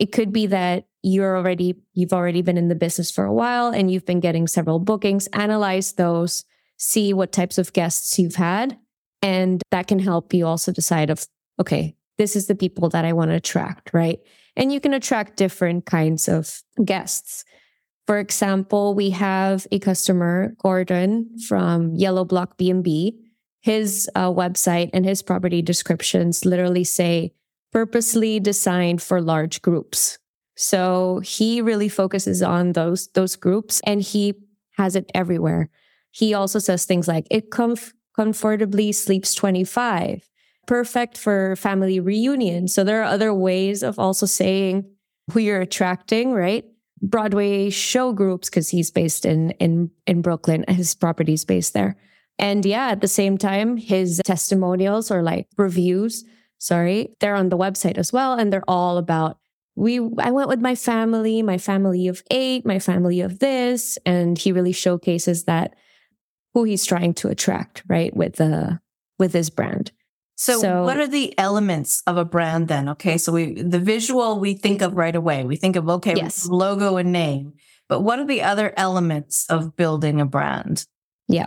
It 0.00 0.10
could 0.10 0.32
be 0.32 0.48
that 0.48 0.88
you're 1.04 1.36
already, 1.36 1.76
you've 1.94 2.12
already 2.12 2.42
been 2.42 2.58
in 2.58 2.66
the 2.66 2.74
business 2.74 3.12
for 3.12 3.24
a 3.24 3.32
while 3.32 3.68
and 3.68 3.92
you've 3.92 4.04
been 4.04 4.18
getting 4.18 4.48
several 4.48 4.80
bookings. 4.80 5.28
Analyze 5.28 5.92
those, 5.92 6.44
see 6.78 7.14
what 7.14 7.30
types 7.30 7.58
of 7.58 7.72
guests 7.72 8.18
you've 8.18 8.34
had. 8.34 8.76
And 9.22 9.62
that 9.70 9.86
can 9.86 10.00
help 10.00 10.34
you 10.34 10.48
also 10.48 10.72
decide 10.72 11.10
of, 11.10 11.24
okay, 11.60 11.94
this 12.18 12.34
is 12.34 12.48
the 12.48 12.56
people 12.56 12.88
that 12.88 13.04
I 13.04 13.12
want 13.12 13.30
to 13.30 13.36
attract, 13.36 13.94
right? 13.94 14.18
And 14.56 14.72
you 14.72 14.80
can 14.80 14.94
attract 14.94 15.36
different 15.36 15.86
kinds 15.86 16.28
of 16.28 16.60
guests. 16.84 17.44
For 18.08 18.18
example, 18.18 18.94
we 18.94 19.10
have 19.10 19.68
a 19.70 19.78
customer, 19.78 20.56
Gordon 20.58 21.38
from 21.46 21.94
Yellow 21.94 22.24
Block 22.24 22.56
B&B. 22.56 23.16
His 23.66 24.08
uh, 24.14 24.30
website 24.30 24.90
and 24.92 25.04
his 25.04 25.22
property 25.22 25.60
descriptions 25.60 26.44
literally 26.44 26.84
say 26.84 27.32
purposely 27.72 28.38
designed 28.38 29.02
for 29.02 29.20
large 29.20 29.60
groups. 29.60 30.18
So 30.56 31.18
he 31.24 31.60
really 31.60 31.88
focuses 31.88 32.44
on 32.44 32.74
those 32.74 33.08
those 33.08 33.34
groups 33.34 33.80
and 33.84 34.00
he 34.00 34.34
has 34.76 34.94
it 34.94 35.10
everywhere. 35.16 35.68
He 36.12 36.32
also 36.32 36.60
says 36.60 36.84
things 36.84 37.08
like 37.08 37.26
it 37.28 37.50
comf- 37.50 37.92
comfortably 38.14 38.92
sleeps 38.92 39.34
25 39.34 40.30
perfect 40.68 41.18
for 41.18 41.56
family 41.56 41.98
reunion. 41.98 42.68
So 42.68 42.84
there 42.84 43.00
are 43.00 43.14
other 43.14 43.34
ways 43.34 43.82
of 43.82 43.98
also 43.98 44.26
saying 44.26 44.84
who 45.32 45.40
you're 45.40 45.60
attracting, 45.60 46.30
right? 46.30 46.64
Broadway 47.02 47.70
show 47.70 48.12
groups 48.12 48.48
because 48.48 48.68
he's 48.68 48.92
based 48.92 49.26
in 49.26 49.50
in 49.58 49.90
in 50.06 50.22
Brooklyn. 50.22 50.64
His 50.68 50.94
property's 50.94 51.44
based 51.44 51.74
there. 51.74 51.96
And 52.38 52.64
yeah, 52.64 52.88
at 52.88 53.00
the 53.00 53.08
same 53.08 53.38
time, 53.38 53.76
his 53.76 54.20
testimonials 54.24 55.10
or 55.10 55.22
like 55.22 55.48
reviews, 55.56 56.24
sorry, 56.58 57.14
they're 57.20 57.34
on 57.34 57.48
the 57.48 57.56
website 57.58 57.96
as 57.98 58.12
well. 58.12 58.34
And 58.34 58.52
they're 58.52 58.68
all 58.68 58.98
about 58.98 59.38
we 59.74 59.98
I 60.18 60.30
went 60.30 60.48
with 60.48 60.60
my 60.60 60.74
family, 60.74 61.42
my 61.42 61.58
family 61.58 62.08
of 62.08 62.22
eight, 62.30 62.64
my 62.64 62.78
family 62.78 63.20
of 63.20 63.38
this. 63.40 63.98
And 64.06 64.38
he 64.38 64.52
really 64.52 64.72
showcases 64.72 65.44
that 65.44 65.74
who 66.54 66.64
he's 66.64 66.86
trying 66.86 67.14
to 67.14 67.28
attract, 67.28 67.82
right? 67.88 68.14
With 68.16 68.36
the 68.36 68.80
with 69.18 69.32
his 69.32 69.50
brand. 69.50 69.92
So, 70.38 70.60
So- 70.60 70.82
what 70.84 70.98
are 70.98 71.06
the 71.06 71.38
elements 71.38 72.02
of 72.06 72.18
a 72.18 72.24
brand 72.24 72.68
then? 72.68 72.88
Okay, 72.90 73.16
so 73.18 73.32
we 73.32 73.62
the 73.62 73.78
visual 73.78 74.38
we 74.38 74.54
think 74.54 74.82
of 74.82 74.94
right 74.94 75.16
away. 75.16 75.44
We 75.44 75.56
think 75.56 75.76
of 75.76 75.88
okay, 75.88 76.14
Yes. 76.16 76.46
logo 76.46 76.96
and 76.96 77.12
name. 77.12 77.54
But 77.88 78.00
what 78.00 78.18
are 78.18 78.26
the 78.26 78.42
other 78.42 78.72
elements 78.76 79.46
of 79.48 79.76
building 79.76 80.20
a 80.20 80.26
brand? 80.26 80.86
Yeah. 81.28 81.46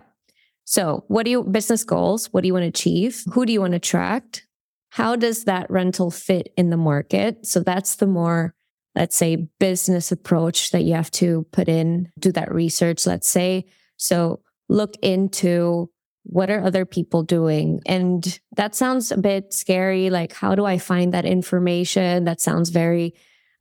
So, 0.69 1.03
what 1.07 1.23
do 1.23 1.31
you 1.31 1.43
business 1.43 1.83
goals? 1.83 2.27
What 2.27 2.41
do 2.41 2.47
you 2.47 2.53
want 2.53 2.61
to 2.61 2.67
achieve? 2.67 3.23
Who 3.33 3.43
do 3.43 3.51
you 3.51 3.59
want 3.59 3.71
to 3.71 3.77
attract? 3.77 4.45
How 4.91 5.15
does 5.15 5.45
that 5.45 5.67
rental 5.71 6.11
fit 6.11 6.53
in 6.57 6.69
the 6.69 6.77
market? 6.77 7.47
So, 7.47 7.61
that's 7.61 7.95
the 7.95 8.05
more, 8.05 8.53
let's 8.93 9.15
say, 9.15 9.47
business 9.59 10.11
approach 10.11 10.69
that 10.69 10.83
you 10.83 10.93
have 10.93 11.09
to 11.11 11.47
put 11.51 11.69
in, 11.69 12.11
do 12.19 12.31
that 12.33 12.53
research, 12.53 13.07
let's 13.07 13.27
say. 13.27 13.65
So, 13.97 14.41
look 14.67 14.93
into 15.01 15.89
what 16.21 16.51
are 16.51 16.63
other 16.63 16.85
people 16.85 17.23
doing? 17.23 17.81
And 17.87 18.39
that 18.55 18.75
sounds 18.75 19.11
a 19.11 19.17
bit 19.17 19.51
scary. 19.51 20.11
Like, 20.11 20.33
how 20.33 20.53
do 20.53 20.65
I 20.65 20.77
find 20.77 21.15
that 21.15 21.25
information? 21.25 22.25
That 22.25 22.41
sounds 22.41 22.69
very, 22.69 23.15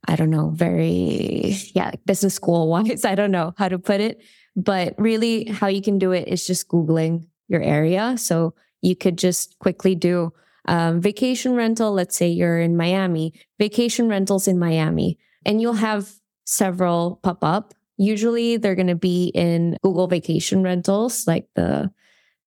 I 0.07 0.15
don't 0.15 0.29
know, 0.29 0.51
very, 0.51 1.57
yeah, 1.73 1.89
business 2.05 2.35
school 2.35 2.67
wise. 2.67 3.03
I 3.03 3.15
don't 3.15 3.31
know 3.31 3.55
how 3.57 3.67
to 3.67 3.79
put 3.79 3.99
it. 3.99 4.21
But 4.59 4.95
really, 4.97 5.45
how 5.45 5.67
you 5.67 5.81
can 5.81 5.99
do 5.99 6.11
it 6.11 6.27
is 6.27 6.45
just 6.45 6.67
Googling 6.67 7.27
your 7.47 7.61
area. 7.61 8.17
So 8.17 8.53
you 8.81 8.95
could 8.95 9.17
just 9.17 9.57
quickly 9.59 9.95
do 9.95 10.33
um, 10.67 11.01
vacation 11.01 11.55
rental. 11.55 11.93
Let's 11.93 12.15
say 12.15 12.27
you're 12.27 12.59
in 12.59 12.75
Miami, 12.75 13.33
vacation 13.57 14.09
rentals 14.09 14.47
in 14.47 14.59
Miami, 14.59 15.17
and 15.45 15.61
you'll 15.61 15.73
have 15.73 16.11
several 16.45 17.19
pop 17.23 17.43
up. 17.43 17.73
Usually 17.97 18.57
they're 18.57 18.75
going 18.75 18.87
to 18.87 18.95
be 18.95 19.27
in 19.33 19.77
Google 19.81 20.07
vacation 20.07 20.61
rentals, 20.63 21.25
like 21.25 21.47
the 21.55 21.91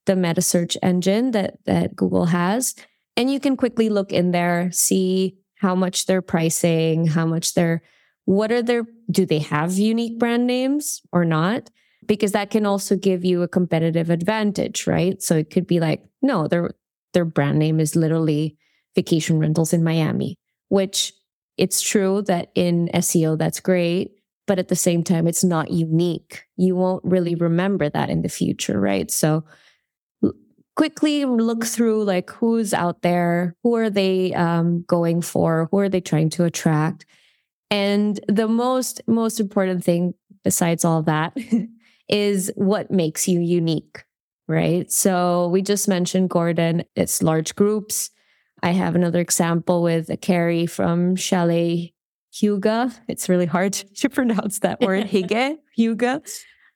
the 0.05 0.17
meta 0.17 0.43
search 0.43 0.77
engine 0.83 1.31
that 1.31 1.65
that 1.65 1.97
Google 1.97 2.27
has. 2.27 2.75
And 3.17 3.31
you 3.31 3.41
can 3.41 3.57
quickly 3.57 3.89
look 3.89 4.13
in 4.13 4.33
there, 4.33 4.71
see 4.73 5.39
how 5.57 5.75
much 5.75 6.07
they're 6.07 6.23
pricing, 6.23 7.07
how 7.07 7.25
much 7.25 7.55
they're 7.55 7.83
what 8.25 8.53
are 8.53 8.63
their 8.63 8.85
do 9.11 9.27
they 9.27 9.41
have 9.41 9.79
unique 9.79 10.19
brand 10.19 10.47
names 10.47 11.01
or 11.11 11.25
not? 11.25 11.71
Because 12.07 12.33
that 12.33 12.51
can 12.51 12.67
also 12.67 12.97
give 12.97 13.25
you 13.25 13.43
a 13.43 13.49
competitive 13.49 14.11
advantage, 14.11 14.87
right? 14.87 15.23
So 15.23 15.37
it 15.37 15.51
could 15.51 15.67
be 15.67 15.81
like, 15.81 16.05
no, 16.21 16.49
their 16.49 16.73
their 17.13 17.25
brand 17.25 17.59
name 17.59 17.79
is 17.79 17.95
literally 17.95 18.57
vacation 18.95 19.39
rentals 19.39 19.73
in 19.73 19.85
Miami, 19.85 20.37
which 20.69 21.13
it's 21.59 21.81
true 21.81 22.23
that 22.23 22.51
in 22.55 22.89
SEO 22.95 23.39
that's 23.39 23.61
great, 23.61 24.13
but 24.47 24.59
at 24.59 24.69
the 24.69 24.77
same 24.77 25.05
time 25.05 25.27
it's 25.27 25.45
not 25.45 25.71
unique. 25.71 26.45
You 26.57 26.77
won't 26.77 27.05
really 27.05 27.35
remember 27.35 27.89
that 27.89 28.11
in 28.11 28.23
the 28.23 28.29
future, 28.29 28.81
right? 28.81 29.11
So 29.11 29.45
quickly 30.77 31.25
look 31.25 31.65
through 31.65 32.05
like 32.05 32.31
who's 32.31 32.73
out 32.73 33.03
there, 33.03 33.55
who 33.63 33.77
are 33.77 33.91
they 33.91 34.33
um, 34.35 34.85
going 34.87 35.21
for, 35.21 35.69
who 35.71 35.79
are 35.79 35.89
they 35.89 36.01
trying 36.01 36.31
to 36.31 36.45
attract, 36.45 37.07
and 37.71 38.19
the 38.29 38.49
most 38.49 39.01
most 39.07 39.41
important 39.41 39.85
thing 39.85 40.15
besides 40.45 40.85
all 40.85 41.03
that 41.03 41.37
is 42.13 42.53
what 42.57 42.91
makes 42.91 43.27
you 43.27 43.41
unique, 43.41 44.05
right? 44.47 44.93
So 44.93 45.49
we 45.49 45.63
just 45.63 45.89
mentioned 45.89 46.29
Gordon, 46.29 46.85
it's 46.95 47.23
large 47.23 47.57
groups. 47.57 48.11
I 48.63 48.71
have 48.73 48.95
another 48.95 49.19
example 49.19 49.83
with 49.83 50.11
a 50.11 50.17
Carrie 50.17 50.67
from 50.67 51.17
Chalet 51.17 51.95
Huga. 52.33 52.95
It's 53.09 53.29
really 53.29 53.47
hard 53.47 53.73
to 53.97 54.09
pronounce 54.09 54.61
that 54.61 54.81
word, 54.81 55.07
Hige, 55.11 55.57
Huga. 55.77 56.23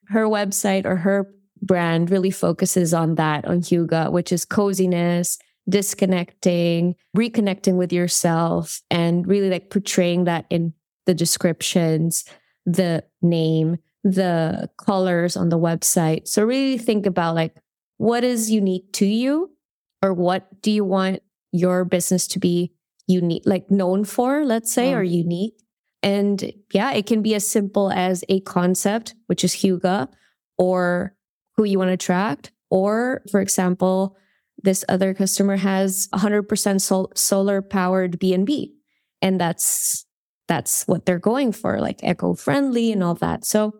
Her 0.08 0.24
website 0.24 0.86
or 0.86 0.96
her 0.96 1.28
brand 1.60 2.10
really 2.10 2.30
focuses 2.30 2.94
on 2.94 3.16
that, 3.16 3.44
on 3.44 3.60
Huga, 3.60 4.10
which 4.10 4.32
is 4.32 4.44
coziness, 4.44 5.38
disconnecting, 5.68 6.94
reconnecting 7.16 7.76
with 7.76 7.92
yourself, 7.92 8.80
and 8.90 9.26
really 9.26 9.50
like 9.50 9.68
portraying 9.70 10.24
that 10.24 10.46
in 10.48 10.72
the 11.04 11.14
descriptions, 11.14 12.24
the 12.64 13.04
name, 13.20 13.78
the 14.12 14.70
colors 14.78 15.36
on 15.36 15.48
the 15.48 15.58
website. 15.58 16.28
So 16.28 16.44
really 16.44 16.78
think 16.78 17.06
about 17.06 17.34
like 17.34 17.56
what 17.98 18.24
is 18.24 18.50
unique 18.50 18.92
to 18.94 19.06
you 19.06 19.50
or 20.02 20.12
what 20.14 20.62
do 20.62 20.70
you 20.70 20.84
want 20.84 21.22
your 21.52 21.84
business 21.84 22.26
to 22.28 22.38
be 22.38 22.72
unique, 23.06 23.42
like 23.46 23.70
known 23.70 24.04
for, 24.04 24.44
let's 24.44 24.72
say, 24.72 24.92
Mm. 24.92 24.96
or 24.96 25.02
unique. 25.02 25.54
And 26.02 26.52
yeah, 26.72 26.92
it 26.92 27.06
can 27.06 27.22
be 27.22 27.34
as 27.34 27.46
simple 27.48 27.90
as 27.90 28.22
a 28.28 28.40
concept, 28.40 29.14
which 29.26 29.42
is 29.42 29.54
Huga, 29.54 30.08
or 30.58 31.14
who 31.56 31.64
you 31.64 31.78
want 31.78 31.88
to 31.88 31.94
attract. 31.94 32.52
Or, 32.70 33.22
for 33.30 33.40
example, 33.40 34.16
this 34.62 34.84
other 34.88 35.14
customer 35.14 35.56
has 35.56 36.08
100% 36.12 36.80
sol- 36.80 37.12
solar 37.14 37.62
powered 37.62 38.18
B&B. 38.18 38.74
And 39.22 39.40
that's 39.40 40.04
that's 40.48 40.86
what 40.86 41.06
they're 41.06 41.18
going 41.18 41.50
for, 41.50 41.80
like 41.80 42.04
eco-friendly 42.04 42.92
and 42.92 43.02
all 43.02 43.14
that. 43.16 43.44
So 43.44 43.74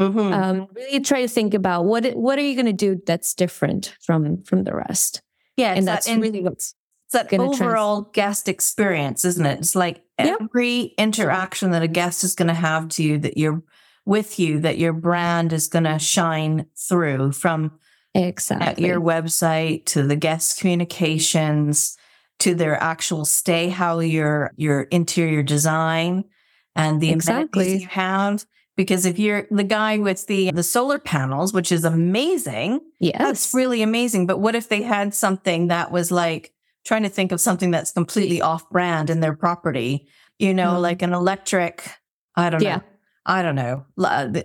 Mhm. 0.00 0.32
um, 0.32 0.66
really 0.74 1.00
try 1.00 1.20
to 1.22 1.28
think 1.28 1.54
about 1.54 1.84
what 1.84 2.04
it- 2.04 2.16
what 2.16 2.38
are 2.38 2.42
you 2.42 2.54
going 2.54 2.66
to 2.66 2.72
do 2.72 3.00
that's 3.06 3.34
different 3.34 3.94
from 4.00 4.42
from 4.42 4.64
the 4.64 4.74
rest, 4.74 5.22
yeah, 5.56 5.72
and 5.74 5.86
that, 5.86 5.94
that's 5.94 6.08
and 6.08 6.20
really 6.22 6.40
what's 6.42 6.74
it's 7.06 7.12
that 7.12 7.28
gonna 7.28 7.44
trans- 7.44 7.60
overall 7.60 8.02
guest 8.12 8.48
experience, 8.48 9.24
isn't 9.24 9.46
it? 9.46 9.58
It's 9.60 9.74
like 9.76 10.02
Yep. 10.18 10.38
every 10.42 10.94
interaction 10.98 11.70
that 11.72 11.82
a 11.82 11.88
guest 11.88 12.22
is 12.24 12.34
going 12.34 12.48
to 12.48 12.54
have 12.54 12.88
to 12.90 13.02
you, 13.02 13.18
that 13.18 13.36
you're 13.36 13.62
with 14.06 14.38
you, 14.38 14.60
that 14.60 14.78
your 14.78 14.92
brand 14.92 15.52
is 15.52 15.66
going 15.68 15.84
to 15.84 15.98
shine 15.98 16.66
through 16.76 17.32
from 17.32 17.72
at 18.14 18.22
exactly 18.24 18.86
your 18.86 19.00
website 19.00 19.84
to 19.86 20.04
the 20.04 20.14
guest 20.16 20.60
communications 20.60 21.96
to 22.40 22.54
their 22.54 22.80
actual 22.82 23.24
stay, 23.24 23.68
how 23.68 23.98
your 24.00 24.52
your 24.56 24.82
interior 24.82 25.42
design 25.42 26.24
and 26.76 27.00
the 27.00 27.10
Exactly. 27.10 27.62
amenities 27.64 27.82
you 27.82 27.88
have. 27.88 28.44
Because 28.76 29.06
if 29.06 29.18
you're 29.18 29.46
the 29.50 29.62
guy 29.64 29.98
with 29.98 30.26
the 30.26 30.50
the 30.52 30.62
solar 30.62 30.98
panels, 30.98 31.52
which 31.52 31.70
is 31.70 31.84
amazing, 31.84 32.80
yes, 32.98 33.16
that's 33.18 33.54
really 33.54 33.82
amazing. 33.82 34.26
But 34.26 34.38
what 34.38 34.54
if 34.54 34.68
they 34.68 34.82
had 34.82 35.14
something 35.14 35.68
that 35.68 35.92
was 35.92 36.10
like 36.10 36.52
trying 36.84 37.04
to 37.04 37.08
think 37.08 37.30
of 37.32 37.40
something 37.40 37.70
that's 37.70 37.92
completely 37.92 38.40
off 38.40 38.68
brand 38.70 39.10
in 39.10 39.20
their 39.20 39.36
property? 39.36 40.08
You 40.38 40.52
know, 40.54 40.72
Mhm. 40.72 40.82
like 40.82 41.02
an 41.02 41.12
electric, 41.12 41.88
I 42.34 42.50
don't 42.50 42.62
Yeah. 42.62 42.76
know, 42.76 42.82
I 43.26 43.42
don't 43.42 43.54
know, 43.54 43.84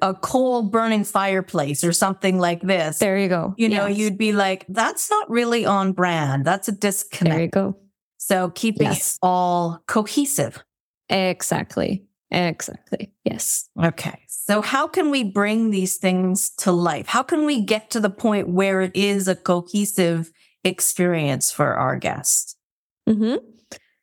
a 0.02 0.14
coal 0.14 0.62
burning 0.62 1.04
fireplace 1.04 1.84
or 1.84 1.92
something 1.92 2.40
like 2.40 2.62
this. 2.62 3.00
There 3.00 3.18
you 3.18 3.28
go. 3.28 3.56
You 3.58 3.70
know, 3.70 3.88
yes. 3.88 3.98
you'd 3.98 4.18
be 4.18 4.32
like, 4.32 4.66
that's 4.70 5.10
not 5.10 5.28
really 5.30 5.66
on 5.66 5.94
brand. 5.94 6.46
That's 6.46 6.68
a 6.68 6.72
disconnect. 6.72 7.34
There 7.36 7.44
you 7.44 7.50
go. 7.50 7.78
So 8.18 8.52
keeping 8.52 8.88
yes. 8.88 9.16
it 9.16 9.20
all 9.24 9.80
cohesive. 9.88 10.64
Exactly. 11.10 12.06
Exactly. 12.32 13.12
Yes. 13.24 13.70
Okay. 13.84 14.20
So 14.28 14.62
how 14.62 14.88
can 14.88 15.10
we 15.10 15.24
bring 15.24 15.72
these 15.72 15.98
things 15.98 16.50
to 16.58 16.72
life? 16.72 17.08
How 17.08 17.24
can 17.24 17.46
we 17.46 17.62
get 17.62 17.90
to 17.92 18.00
the 18.00 18.10
point 18.10 18.50
where 18.50 18.82
it 18.82 18.96
is 18.96 19.28
a 19.28 19.36
cohesive 19.36 20.32
experience 20.64 21.52
for 21.52 21.74
our 21.74 21.98
guests? 21.98 22.56
Mm-hmm. 23.08 23.38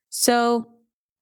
So, 0.09 0.69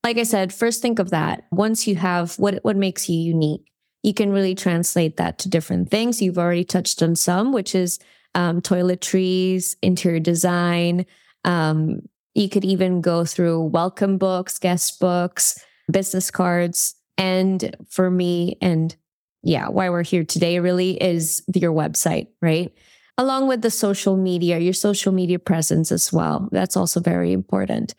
like 0.03 0.19
I 0.19 0.23
said, 0.23 0.53
first 0.53 0.83
think 0.83 0.99
of 0.99 1.11
that. 1.11 1.45
Once 1.51 1.87
you 1.87 1.97
have 1.97 2.39
what 2.39 2.61
what 2.63 2.77
makes 2.77 3.09
you 3.09 3.19
unique, 3.19 3.71
you 4.03 4.15
can 4.15 4.31
really 4.31 4.55
translate 4.55 5.17
that 5.17 5.39
to 5.41 5.49
different 5.49 5.91
things. 5.91 6.23
You've 6.23 6.39
already 6.39 6.65
touched 6.65 7.03
on 7.03 7.17
some, 7.17 7.53
which 7.53 7.75
is 7.75 7.99
um, 8.35 8.61
toiletries, 8.61 9.77
interior 9.83 10.21
design. 10.21 11.07
Um, 11.45 12.01
you 12.35 12.49
could 12.49 12.65
even 12.65 13.01
go 13.01 13.25
through 13.25 13.63
welcome 13.65 14.19
books, 14.19 14.59
guest 14.59 15.01
books, 15.01 15.59
business 15.91 16.31
cards. 16.31 16.95
And 17.17 17.77
for 17.89 18.11
me, 18.11 18.57
and 18.61 18.95
yeah, 19.43 19.69
why 19.69 19.91
we're 19.91 20.03
here 20.03 20.25
today 20.25 20.59
really 20.59 21.03
is 21.03 21.43
your 21.55 21.73
website, 21.73 22.29
right? 22.41 22.73
Along 23.17 23.47
with 23.47 23.63
the 23.63 23.71
social 23.71 24.17
media, 24.17 24.59
your 24.59 24.73
social 24.73 25.13
media 25.13 25.39
presence 25.39 25.93
as 25.93 26.13
well. 26.13 26.49
That's 26.51 26.77
also 26.77 27.01
very 27.01 27.33
important. 27.33 27.95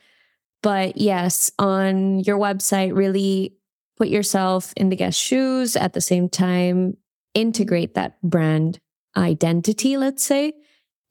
But 0.61 0.97
yes, 0.97 1.51
on 1.59 2.19
your 2.21 2.37
website, 2.37 2.95
really 2.95 3.55
put 3.97 4.07
yourself 4.09 4.73
in 4.75 4.89
the 4.89 4.95
guest 4.95 5.19
shoes 5.19 5.75
at 5.75 5.93
the 5.93 6.01
same 6.01 6.27
time, 6.27 6.97
integrate 7.33 7.93
that 7.93 8.21
brand 8.23 8.79
identity, 9.15 9.95
let's 9.95 10.23
say, 10.23 10.53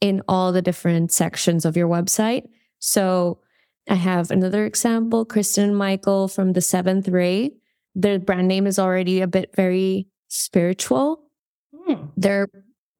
in 0.01 0.21
all 0.27 0.51
the 0.51 0.61
different 0.61 1.11
sections 1.11 1.65
of 1.65 1.75
your 1.75 1.87
website. 1.87 2.47
So 2.79 3.39
I 3.87 3.95
have 3.95 4.31
another 4.31 4.65
example, 4.65 5.25
Kristen 5.25 5.63
and 5.65 5.77
Michael 5.77 6.27
from 6.27 6.53
the 6.53 6.61
seventh 6.61 7.07
ray. 7.07 7.51
Their 7.93 8.19
brand 8.19 8.47
name 8.47 8.67
is 8.67 8.79
already 8.79 9.21
a 9.21 9.27
bit 9.27 9.55
very 9.55 10.07
spiritual. 10.27 11.23
Hmm. 11.73 12.05
Their 12.17 12.47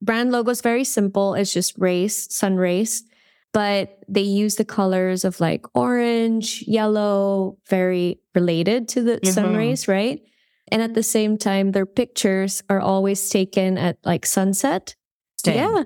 brand 0.01 0.31
logo 0.31 0.51
is 0.51 0.61
very 0.61 0.83
simple. 0.83 1.33
It's 1.33 1.53
just 1.53 1.77
rays, 1.77 2.33
sun 2.33 2.55
rays, 2.55 3.03
but 3.51 3.99
they 4.07 4.21
use 4.21 4.55
the 4.55 4.65
colors 4.65 5.25
of 5.25 5.39
like 5.39 5.65
orange, 5.75 6.63
yellow, 6.67 7.57
very 7.67 8.19
related 8.35 8.87
to 8.89 9.01
the 9.01 9.17
mm-hmm. 9.17 9.31
sun 9.31 9.55
rays, 9.55 9.87
right? 9.87 10.21
And 10.69 10.81
at 10.81 10.93
the 10.93 11.03
same 11.03 11.37
time, 11.37 11.71
their 11.71 11.85
pictures 11.85 12.63
are 12.69 12.79
always 12.79 13.29
taken 13.29 13.77
at 13.77 13.97
like 14.03 14.25
sunset. 14.25 14.95
Yeah. 15.45 15.83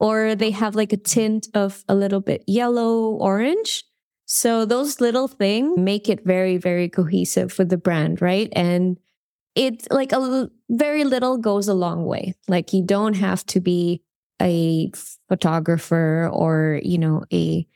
Or 0.00 0.34
they 0.34 0.50
have 0.50 0.74
like 0.74 0.92
a 0.92 0.98
tint 0.98 1.48
of 1.54 1.82
a 1.88 1.94
little 1.94 2.20
bit 2.20 2.44
yellow, 2.46 3.16
orange. 3.16 3.84
So 4.30 4.66
those 4.66 5.00
little 5.00 5.26
things 5.26 5.78
make 5.78 6.06
it 6.10 6.22
very, 6.22 6.58
very 6.58 6.90
cohesive 6.90 7.58
with 7.58 7.70
the 7.70 7.78
brand, 7.78 8.20
right? 8.20 8.52
And 8.52 8.98
it's 9.54 9.88
like 9.90 10.12
a 10.12 10.50
very 10.68 11.04
little 11.04 11.38
goes 11.38 11.66
a 11.66 11.72
long 11.72 12.04
way. 12.04 12.34
Like 12.46 12.74
you 12.74 12.84
don't 12.84 13.14
have 13.14 13.44
to 13.46 13.60
be 13.60 14.02
a 14.40 14.92
photographer 15.30 16.28
or, 16.30 16.78
you 16.84 16.98
know, 16.98 17.24
a, 17.32 17.66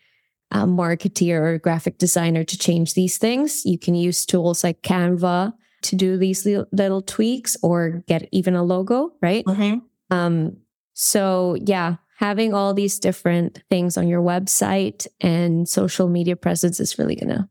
a 0.51 0.67
marketeer 0.67 1.41
or 1.41 1.59
graphic 1.59 1.97
designer 1.97 2.45
to 2.45 2.59
change 2.59 2.93
these 2.93 3.17
things. 3.17 3.65
You 3.65 3.79
can 3.79 3.95
use 3.95 4.27
tools 4.27 4.63
like 4.63 4.83
Canva 4.83 5.55
to 5.85 5.97
do 5.97 6.19
these 6.19 6.45
little, 6.45 6.67
little 6.71 7.01
tweaks 7.01 7.57
or 7.63 8.05
get 8.07 8.29
even 8.31 8.55
a 8.55 8.63
logo, 8.63 9.15
right? 9.23 9.47
Mm-hmm. 9.47 9.79
Um, 10.15 10.59
so 10.93 11.57
yeah, 11.65 11.97
having 12.23 12.55
all 12.55 12.73
these 12.73 13.01
different 13.01 13.65
things 13.69 13.97
on 13.97 14.07
your 14.07 14.23
website 14.23 15.09
and 15.21 15.69
social 15.69 16.09
media 16.09 16.37
presence 16.37 16.79
is 16.79 16.97
really 16.97 17.17
going 17.17 17.29
to 17.29 17.49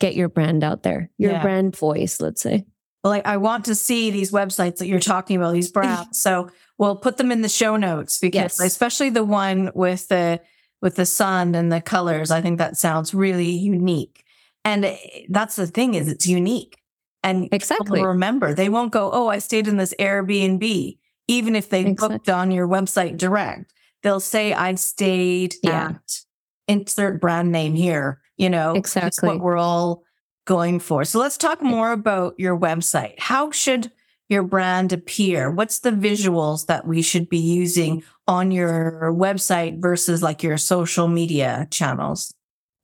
get 0.00 0.14
your 0.14 0.30
brand 0.30 0.64
out 0.64 0.82
there, 0.82 1.10
your 1.18 1.32
yeah. 1.32 1.42
brand 1.42 1.76
voice, 1.76 2.22
let's 2.22 2.40
say. 2.40 2.64
Like, 3.04 3.26
I 3.26 3.36
want 3.36 3.66
to 3.66 3.74
see 3.74 4.10
these 4.10 4.32
websites 4.32 4.78
that 4.78 4.86
you're 4.86 4.98
talking 4.98 5.36
about, 5.36 5.52
these 5.52 5.70
brands. 5.72 6.18
so 6.18 6.48
we'll 6.78 6.96
put 6.96 7.18
them 7.18 7.30
in 7.30 7.42
the 7.42 7.50
show 7.50 7.76
notes 7.76 8.18
because, 8.18 8.58
yes. 8.58 8.60
especially 8.60 9.10
the 9.10 9.24
one 9.24 9.70
with 9.74 10.08
the 10.08 10.40
with 10.80 10.96
the 10.96 11.06
sun 11.06 11.54
and 11.54 11.70
the 11.70 11.82
colors, 11.82 12.30
I 12.30 12.40
think 12.40 12.56
that 12.58 12.78
sounds 12.78 13.12
really 13.12 13.50
unique. 13.50 14.24
And 14.64 14.86
eh, 14.86 14.96
that's 15.28 15.56
the 15.56 15.66
thing 15.66 15.94
is, 15.94 16.08
it's 16.08 16.26
unique. 16.26 16.78
And 17.22 17.50
exactly 17.52 18.02
remember, 18.02 18.54
they 18.54 18.70
won't 18.70 18.90
go, 18.90 19.10
"Oh, 19.12 19.28
I 19.28 19.38
stayed 19.38 19.68
in 19.68 19.76
this 19.76 19.94
Airbnb," 20.00 20.96
even 21.28 21.56
if 21.56 21.68
they 21.68 21.82
exactly. 21.82 22.16
booked 22.16 22.30
on 22.30 22.50
your 22.50 22.66
website 22.66 23.18
direct 23.18 23.74
they'll 24.04 24.20
say 24.20 24.52
I 24.52 24.76
stayed 24.76 25.56
yeah. 25.62 25.88
at 25.88 26.20
insert 26.68 27.20
brand 27.20 27.50
name 27.50 27.74
here, 27.74 28.20
you 28.36 28.48
know, 28.48 28.74
exactly 28.74 29.28
what 29.28 29.40
we're 29.40 29.56
all 29.56 30.04
going 30.44 30.78
for. 30.78 31.04
So 31.04 31.18
let's 31.18 31.38
talk 31.38 31.62
more 31.62 31.90
about 31.90 32.34
your 32.38 32.56
website. 32.56 33.18
How 33.18 33.50
should 33.50 33.90
your 34.28 34.42
brand 34.42 34.92
appear? 34.92 35.50
What's 35.50 35.80
the 35.80 35.90
visuals 35.90 36.66
that 36.66 36.86
we 36.86 37.02
should 37.02 37.28
be 37.28 37.38
using 37.38 38.04
on 38.28 38.50
your 38.50 39.12
website 39.12 39.80
versus 39.80 40.22
like 40.22 40.42
your 40.42 40.58
social 40.58 41.08
media 41.08 41.66
channels? 41.70 42.32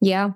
Yeah. 0.00 0.30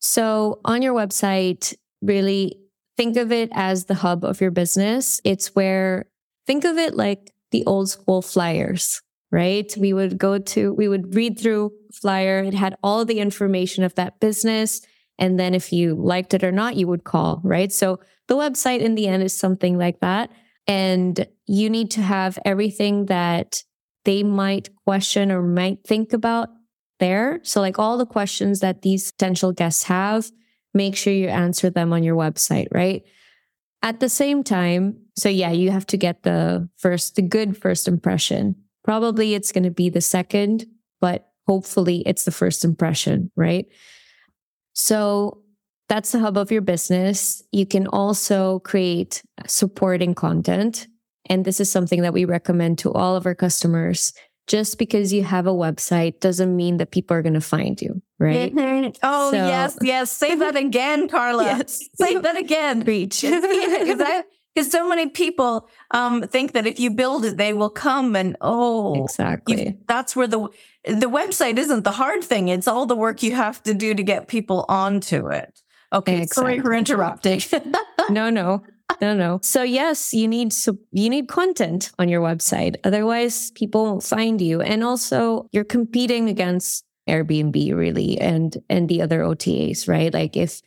So 0.00 0.60
on 0.64 0.82
your 0.82 0.94
website, 0.94 1.74
really 2.00 2.58
think 2.96 3.16
of 3.16 3.32
it 3.32 3.50
as 3.52 3.84
the 3.84 3.94
hub 3.94 4.24
of 4.24 4.40
your 4.40 4.50
business. 4.50 5.20
It's 5.24 5.54
where, 5.54 6.06
think 6.46 6.64
of 6.64 6.78
it 6.78 6.94
like 6.94 7.32
the 7.50 7.64
old 7.66 7.90
school 7.90 8.22
flyers 8.22 9.02
right? 9.32 9.74
We 9.78 9.92
would 9.92 10.18
go 10.18 10.38
to, 10.38 10.74
we 10.74 10.86
would 10.86 11.14
read 11.14 11.40
through 11.40 11.72
flyer. 11.92 12.40
It 12.40 12.54
had 12.54 12.76
all 12.82 13.04
the 13.04 13.18
information 13.18 13.82
of 13.82 13.94
that 13.96 14.20
business. 14.20 14.82
And 15.18 15.40
then 15.40 15.54
if 15.54 15.72
you 15.72 15.94
liked 15.94 16.34
it 16.34 16.44
or 16.44 16.52
not, 16.52 16.76
you 16.76 16.86
would 16.86 17.04
call, 17.04 17.40
right? 17.42 17.72
So 17.72 17.98
the 18.28 18.36
website 18.36 18.80
in 18.80 18.94
the 18.94 19.08
end 19.08 19.22
is 19.22 19.36
something 19.36 19.78
like 19.78 20.00
that. 20.00 20.30
And 20.66 21.26
you 21.46 21.70
need 21.70 21.90
to 21.92 22.02
have 22.02 22.38
everything 22.44 23.06
that 23.06 23.62
they 24.04 24.22
might 24.22 24.68
question 24.84 25.32
or 25.32 25.42
might 25.42 25.84
think 25.84 26.12
about 26.12 26.50
there. 27.00 27.40
So 27.42 27.60
like 27.60 27.78
all 27.78 27.98
the 27.98 28.06
questions 28.06 28.60
that 28.60 28.82
these 28.82 29.12
potential 29.12 29.52
guests 29.52 29.84
have, 29.84 30.30
make 30.74 30.96
sure 30.96 31.12
you 31.12 31.28
answer 31.28 31.70
them 31.70 31.92
on 31.92 32.02
your 32.02 32.16
website, 32.16 32.68
right? 32.70 33.02
At 33.82 33.98
the 33.98 34.08
same 34.08 34.44
time, 34.44 34.98
so 35.16 35.28
yeah, 35.28 35.50
you 35.50 35.70
have 35.70 35.86
to 35.86 35.96
get 35.96 36.22
the 36.22 36.68
first, 36.76 37.16
the 37.16 37.22
good 37.22 37.56
first 37.56 37.88
impression. 37.88 38.56
Probably 38.84 39.34
it's 39.34 39.52
going 39.52 39.64
to 39.64 39.70
be 39.70 39.88
the 39.88 40.00
second, 40.00 40.66
but 41.00 41.28
hopefully 41.46 42.02
it's 42.06 42.24
the 42.24 42.30
first 42.30 42.64
impression, 42.64 43.30
right? 43.36 43.66
So 44.74 45.42
that's 45.88 46.12
the 46.12 46.20
hub 46.20 46.36
of 46.36 46.50
your 46.50 46.62
business. 46.62 47.42
You 47.52 47.66
can 47.66 47.86
also 47.86 48.60
create 48.60 49.22
supporting 49.46 50.14
content. 50.14 50.86
And 51.28 51.44
this 51.44 51.60
is 51.60 51.70
something 51.70 52.02
that 52.02 52.12
we 52.12 52.24
recommend 52.24 52.78
to 52.78 52.92
all 52.92 53.14
of 53.16 53.26
our 53.26 53.34
customers. 53.34 54.12
Just 54.48 54.76
because 54.76 55.12
you 55.12 55.22
have 55.22 55.46
a 55.46 55.52
website 55.52 56.18
doesn't 56.18 56.56
mean 56.56 56.78
that 56.78 56.90
people 56.90 57.16
are 57.16 57.22
going 57.22 57.34
to 57.34 57.40
find 57.40 57.80
you, 57.80 58.02
right? 58.18 58.52
Mm-hmm. 58.52 58.90
Oh, 59.02 59.30
so, 59.30 59.36
yes, 59.36 59.78
yes. 59.82 60.10
Say 60.10 60.34
that 60.34 60.56
again, 60.56 61.08
Carla. 61.08 61.44
yes. 61.58 61.80
Say 61.94 62.16
that 62.16 62.36
again. 62.36 62.82
Preach. 62.82 63.22
Because 64.54 64.70
so 64.70 64.86
many 64.88 65.08
people 65.08 65.68
um, 65.92 66.22
think 66.22 66.52
that 66.52 66.66
if 66.66 66.78
you 66.78 66.90
build 66.90 67.24
it, 67.24 67.38
they 67.38 67.54
will 67.54 67.70
come 67.70 68.14
and 68.14 68.36
oh, 68.40 69.04
exactly. 69.04 69.78
That's 69.88 70.14
where 70.14 70.26
the 70.26 70.48
the 70.84 71.08
website 71.08 71.58
isn't 71.58 71.84
the 71.84 71.92
hard 71.92 72.22
thing. 72.22 72.48
It's 72.48 72.68
all 72.68 72.84
the 72.84 72.96
work 72.96 73.22
you 73.22 73.34
have 73.34 73.62
to 73.62 73.72
do 73.72 73.94
to 73.94 74.02
get 74.02 74.28
people 74.28 74.66
onto 74.68 75.28
it. 75.28 75.62
Okay, 75.92 76.22
exactly. 76.22 76.42
sorry 76.42 76.60
for 76.60 76.74
interrupting. 76.74 77.40
no, 78.10 78.30
no, 78.30 78.62
no, 79.00 79.14
no. 79.14 79.40
So 79.42 79.62
yes, 79.62 80.12
you 80.12 80.28
need 80.28 80.52
so 80.52 80.76
you 80.90 81.08
need 81.08 81.28
content 81.28 81.90
on 81.98 82.08
your 82.08 82.20
website. 82.20 82.76
Otherwise, 82.84 83.50
people 83.52 83.84
won't 83.84 84.02
find 84.02 84.40
you. 84.40 84.60
And 84.60 84.84
also, 84.84 85.48
you're 85.52 85.64
competing 85.64 86.28
against 86.28 86.84
Airbnb 87.08 87.74
really, 87.74 88.18
and 88.20 88.56
and 88.68 88.88
the 88.88 89.00
other 89.00 89.20
OTAs, 89.20 89.88
right? 89.88 90.12
Like 90.12 90.36
if 90.36 90.60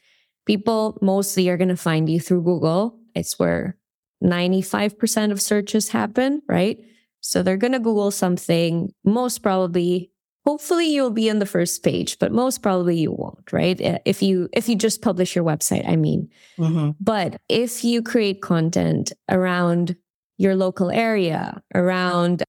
people 0.46 0.98
mostly 1.02 1.50
are 1.50 1.58
going 1.58 1.70
to 1.70 1.78
find 1.78 2.10
you 2.10 2.20
through 2.20 2.44
Google 2.44 3.00
it's 3.16 3.40
where 3.40 3.78
95% 4.24 5.32
of 5.32 5.42
searches 5.42 5.90
happen, 5.90 6.42
right? 6.48 6.80
So 7.22 7.42
they're 7.42 7.58
going 7.58 7.74
to 7.74 7.80
Google 7.80 8.12
something. 8.12 8.94
Most 9.04 9.40
probably, 9.40 10.12
hopefully 10.46 10.88
you'll 10.88 11.10
be 11.12 11.30
on 11.30 11.40
the 11.40 11.46
first 11.46 11.84
page, 11.84 12.20
but 12.20 12.32
most 12.32 12.62
probably 12.62 12.98
you 12.98 13.12
won't, 13.12 13.52
right? 13.52 13.80
If 14.06 14.22
you, 14.22 14.50
if 14.54 14.70
you 14.70 14.76
just 14.76 15.02
publish 15.02 15.36
your 15.36 15.44
website, 15.44 15.88
I 15.88 15.96
mean, 15.96 16.30
mm-hmm. 16.58 16.92
but 17.00 17.42
if 17.50 17.84
you 17.84 18.02
create 18.02 18.42
content 18.42 19.12
around 19.30 19.96
your 20.38 20.56
local 20.56 20.92
area, 20.92 21.62
around 21.74 22.44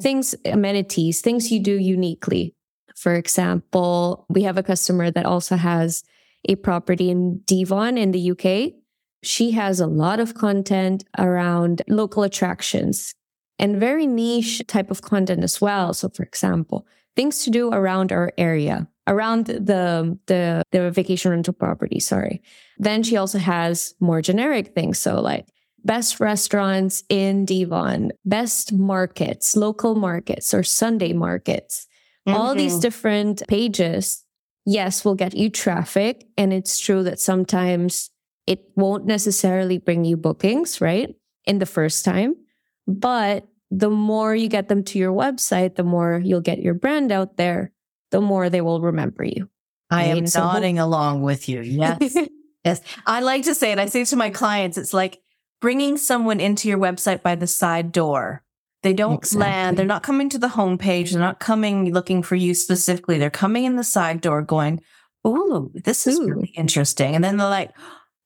things, 0.00 0.34
amenities, 0.44 1.20
things 1.20 1.50
you 1.50 1.60
do 1.60 1.78
uniquely. 1.78 2.54
For 2.96 3.14
example, 3.14 4.26
we 4.28 4.42
have 4.42 4.58
a 4.58 4.62
customer 4.62 5.10
that 5.10 5.26
also 5.26 5.56
has 5.56 6.04
a 6.48 6.56
property 6.56 7.10
in 7.10 7.40
Devon 7.46 7.98
in 7.98 8.12
the 8.12 8.30
UK 8.30 8.81
she 9.22 9.52
has 9.52 9.80
a 9.80 9.86
lot 9.86 10.20
of 10.20 10.34
content 10.34 11.04
around 11.18 11.82
local 11.88 12.22
attractions 12.22 13.14
and 13.58 13.78
very 13.78 14.06
niche 14.06 14.62
type 14.66 14.90
of 14.90 15.02
content 15.02 15.44
as 15.44 15.60
well. 15.60 15.94
So, 15.94 16.08
for 16.08 16.24
example, 16.24 16.86
things 17.14 17.44
to 17.44 17.50
do 17.50 17.70
around 17.70 18.10
our 18.10 18.32
area, 18.36 18.88
around 19.06 19.46
the 19.46 20.18
the 20.26 20.62
the 20.72 20.90
vacation 20.90 21.30
rental 21.30 21.54
property. 21.54 22.00
Sorry. 22.00 22.42
Then 22.78 23.02
she 23.02 23.16
also 23.16 23.38
has 23.38 23.94
more 24.00 24.20
generic 24.20 24.74
things. 24.74 24.98
So, 24.98 25.20
like 25.20 25.46
best 25.84 26.20
restaurants 26.20 27.04
in 27.08 27.44
Devon, 27.44 28.12
best 28.24 28.72
markets, 28.72 29.56
local 29.56 29.94
markets, 29.94 30.52
or 30.54 30.62
Sunday 30.62 31.12
markets. 31.12 31.86
Mm-hmm. 32.26 32.40
All 32.40 32.54
these 32.54 32.78
different 32.78 33.42
pages, 33.48 34.24
yes, 34.64 35.04
will 35.04 35.16
get 35.16 35.34
you 35.34 35.50
traffic. 35.50 36.24
And 36.36 36.52
it's 36.52 36.78
true 36.78 37.02
that 37.02 37.18
sometimes 37.18 38.11
it 38.46 38.64
won't 38.76 39.06
necessarily 39.06 39.78
bring 39.78 40.04
you 40.04 40.16
bookings, 40.16 40.80
right? 40.80 41.14
In 41.44 41.58
the 41.58 41.66
first 41.66 42.04
time. 42.04 42.34
But 42.86 43.46
the 43.70 43.90
more 43.90 44.34
you 44.34 44.48
get 44.48 44.68
them 44.68 44.84
to 44.84 44.98
your 44.98 45.12
website, 45.12 45.76
the 45.76 45.84
more 45.84 46.20
you'll 46.22 46.40
get 46.40 46.60
your 46.60 46.74
brand 46.74 47.12
out 47.12 47.36
there, 47.36 47.72
the 48.10 48.20
more 48.20 48.50
they 48.50 48.60
will 48.60 48.80
remember 48.80 49.24
you. 49.24 49.48
I 49.90 50.04
am 50.04 50.26
so 50.26 50.40
nodding 50.40 50.78
along 50.78 51.22
with 51.22 51.48
you. 51.48 51.60
Yes. 51.60 52.16
yes. 52.64 52.80
I 53.06 53.20
like 53.20 53.44
to 53.44 53.54
say 53.54 53.72
it. 53.72 53.78
I 53.78 53.86
say 53.86 54.04
to 54.04 54.16
my 54.16 54.30
clients, 54.30 54.78
it's 54.78 54.94
like 54.94 55.20
bringing 55.60 55.96
someone 55.96 56.40
into 56.40 56.68
your 56.68 56.78
website 56.78 57.22
by 57.22 57.34
the 57.34 57.46
side 57.46 57.92
door. 57.92 58.42
They 58.82 58.92
don't 58.92 59.18
exactly. 59.18 59.40
land. 59.40 59.76
They're 59.78 59.86
not 59.86 60.02
coming 60.02 60.28
to 60.30 60.38
the 60.38 60.48
homepage. 60.48 61.12
They're 61.12 61.20
not 61.20 61.40
coming 61.40 61.92
looking 61.92 62.22
for 62.22 62.34
you 62.34 62.52
specifically. 62.54 63.18
They're 63.18 63.30
coming 63.30 63.64
in 63.64 63.76
the 63.76 63.84
side 63.84 64.20
door 64.20 64.42
going, 64.42 64.80
Oh, 65.24 65.70
this 65.72 66.06
is 66.06 66.18
Ooh. 66.18 66.26
really 66.26 66.52
interesting. 66.56 67.14
And 67.14 67.22
then 67.22 67.36
they're 67.36 67.48
like, 67.48 67.70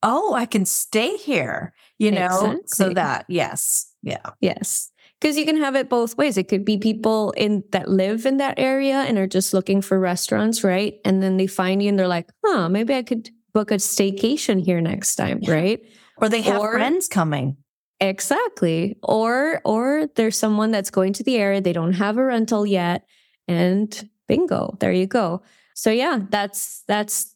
Oh, 0.08 0.34
I 0.34 0.46
can 0.46 0.64
stay 0.64 1.16
here, 1.16 1.74
you 1.98 2.12
know? 2.12 2.26
Exactly. 2.26 2.62
So 2.68 2.94
that, 2.94 3.26
yes. 3.28 3.92
Yeah. 4.02 4.30
Yes. 4.40 4.90
Because 5.20 5.36
you 5.36 5.44
can 5.44 5.56
have 5.56 5.74
it 5.74 5.88
both 5.88 6.16
ways. 6.16 6.38
It 6.38 6.46
could 6.46 6.64
be 6.64 6.78
people 6.78 7.32
in 7.32 7.64
that 7.72 7.88
live 7.88 8.24
in 8.24 8.36
that 8.36 8.58
area 8.58 8.98
and 8.98 9.18
are 9.18 9.26
just 9.26 9.52
looking 9.52 9.82
for 9.82 9.98
restaurants, 9.98 10.62
right? 10.62 10.94
And 11.04 11.22
then 11.22 11.38
they 11.38 11.48
find 11.48 11.82
you 11.82 11.88
and 11.88 11.98
they're 11.98 12.06
like, 12.06 12.30
huh, 12.44 12.68
maybe 12.68 12.94
I 12.94 13.02
could 13.02 13.30
book 13.52 13.72
a 13.72 13.76
staycation 13.76 14.64
here 14.64 14.80
next 14.80 15.16
time, 15.16 15.40
yeah. 15.42 15.52
right? 15.52 15.80
Or 16.18 16.28
they 16.28 16.42
have 16.42 16.60
or, 16.60 16.74
friends 16.74 17.08
coming. 17.08 17.56
Exactly. 17.98 18.96
Or 19.02 19.60
or 19.64 20.08
there's 20.14 20.38
someone 20.38 20.70
that's 20.70 20.90
going 20.90 21.14
to 21.14 21.24
the 21.24 21.36
area, 21.36 21.60
they 21.60 21.72
don't 21.72 21.94
have 21.94 22.16
a 22.16 22.24
rental 22.24 22.64
yet 22.64 23.06
and 23.48 24.08
bingo, 24.28 24.76
there 24.80 24.92
you 24.92 25.06
go. 25.06 25.42
So 25.74 25.90
yeah, 25.90 26.20
that's 26.30 26.84
that's 26.86 27.34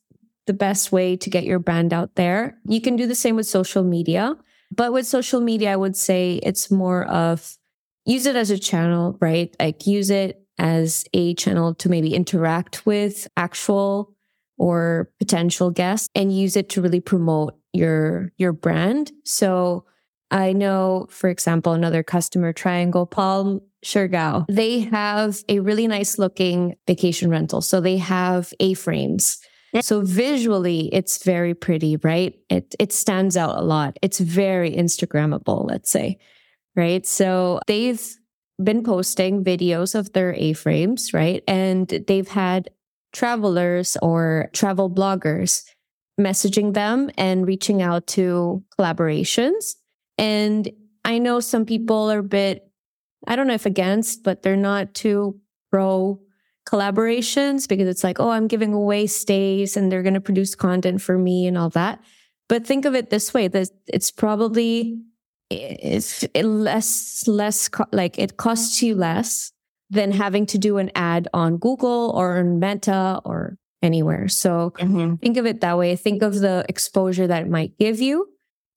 the 0.50 0.54
best 0.54 0.90
way 0.90 1.16
to 1.16 1.30
get 1.30 1.44
your 1.44 1.60
brand 1.60 1.92
out 1.92 2.16
there. 2.16 2.58
You 2.66 2.80
can 2.80 2.96
do 2.96 3.06
the 3.06 3.14
same 3.14 3.36
with 3.36 3.46
social 3.46 3.84
media, 3.84 4.34
but 4.74 4.92
with 4.92 5.06
social 5.06 5.40
media 5.40 5.72
I 5.72 5.76
would 5.76 5.96
say 5.96 6.40
it's 6.42 6.72
more 6.72 7.04
of 7.04 7.56
use 8.04 8.26
it 8.26 8.34
as 8.34 8.50
a 8.50 8.58
channel, 8.58 9.16
right? 9.20 9.54
Like 9.60 9.86
use 9.86 10.10
it 10.10 10.44
as 10.58 11.04
a 11.14 11.34
channel 11.34 11.72
to 11.76 11.88
maybe 11.88 12.16
interact 12.16 12.84
with 12.84 13.28
actual 13.36 14.12
or 14.58 15.12
potential 15.20 15.70
guests 15.70 16.08
and 16.16 16.36
use 16.36 16.56
it 16.56 16.68
to 16.70 16.82
really 16.82 17.00
promote 17.00 17.54
your 17.72 18.32
your 18.36 18.52
brand. 18.52 19.12
So 19.24 19.84
I 20.32 20.52
know, 20.52 21.06
for 21.10 21.30
example, 21.30 21.74
another 21.74 22.02
customer, 22.02 22.52
Triangle 22.52 23.06
Palm 23.06 23.60
Siargao, 23.84 24.46
they 24.48 24.80
have 24.80 25.44
a 25.48 25.60
really 25.60 25.86
nice 25.86 26.18
looking 26.18 26.74
vacation 26.88 27.30
rental. 27.30 27.60
So 27.60 27.80
they 27.80 27.98
have 27.98 28.52
A 28.58 28.74
frames. 28.74 29.38
So 29.80 30.00
visually, 30.00 30.88
it's 30.92 31.22
very 31.24 31.54
pretty, 31.54 31.96
right? 31.98 32.34
It 32.48 32.74
it 32.78 32.92
stands 32.92 33.36
out 33.36 33.56
a 33.56 33.62
lot. 33.62 33.98
It's 34.02 34.18
very 34.18 34.72
Instagrammable, 34.72 35.68
let's 35.68 35.90
say, 35.90 36.18
right? 36.74 37.06
So 37.06 37.60
they've 37.66 38.02
been 38.62 38.82
posting 38.82 39.44
videos 39.44 39.94
of 39.94 40.12
their 40.12 40.34
A 40.34 40.52
frames, 40.54 41.14
right? 41.14 41.42
And 41.46 41.88
they've 42.08 42.28
had 42.28 42.70
travelers 43.12 43.96
or 44.02 44.50
travel 44.52 44.90
bloggers 44.90 45.62
messaging 46.20 46.74
them 46.74 47.10
and 47.16 47.46
reaching 47.46 47.80
out 47.80 48.06
to 48.08 48.62
collaborations. 48.78 49.74
And 50.18 50.68
I 51.04 51.18
know 51.18 51.40
some 51.40 51.64
people 51.64 52.10
are 52.10 52.18
a 52.18 52.22
bit, 52.24 52.70
I 53.26 53.36
don't 53.36 53.46
know 53.46 53.54
if 53.54 53.66
against, 53.66 54.22
but 54.22 54.42
they're 54.42 54.56
not 54.56 54.94
too 54.94 55.40
pro 55.70 56.20
collaborations 56.70 57.66
because 57.66 57.88
it's 57.88 58.04
like, 58.04 58.20
oh, 58.20 58.30
I'm 58.30 58.46
giving 58.46 58.72
away 58.72 59.06
stays 59.06 59.76
and 59.76 59.90
they're 59.90 60.02
going 60.02 60.14
to 60.14 60.20
produce 60.20 60.54
content 60.54 61.02
for 61.02 61.18
me 61.18 61.46
and 61.46 61.58
all 61.58 61.70
that. 61.70 62.00
But 62.48 62.66
think 62.66 62.84
of 62.84 62.94
it 62.94 63.10
this 63.10 63.34
way: 63.34 63.48
that 63.48 63.68
it's 63.86 64.10
probably 64.10 64.98
it's 65.50 66.24
less 66.34 67.26
less 67.26 67.70
like 67.92 68.18
it 68.18 68.36
costs 68.36 68.82
you 68.82 68.94
less 68.94 69.52
than 69.90 70.12
having 70.12 70.46
to 70.46 70.58
do 70.58 70.78
an 70.78 70.90
ad 70.94 71.28
on 71.34 71.56
Google 71.56 72.12
or 72.14 72.38
on 72.38 72.60
Meta 72.60 73.20
or 73.24 73.56
anywhere. 73.82 74.28
So 74.28 74.72
mm-hmm. 74.78 75.16
think 75.16 75.36
of 75.36 75.46
it 75.46 75.60
that 75.60 75.76
way. 75.76 75.96
Think 75.96 76.22
of 76.22 76.38
the 76.38 76.64
exposure 76.68 77.26
that 77.26 77.42
it 77.42 77.48
might 77.48 77.76
give 77.78 78.00
you. 78.00 78.28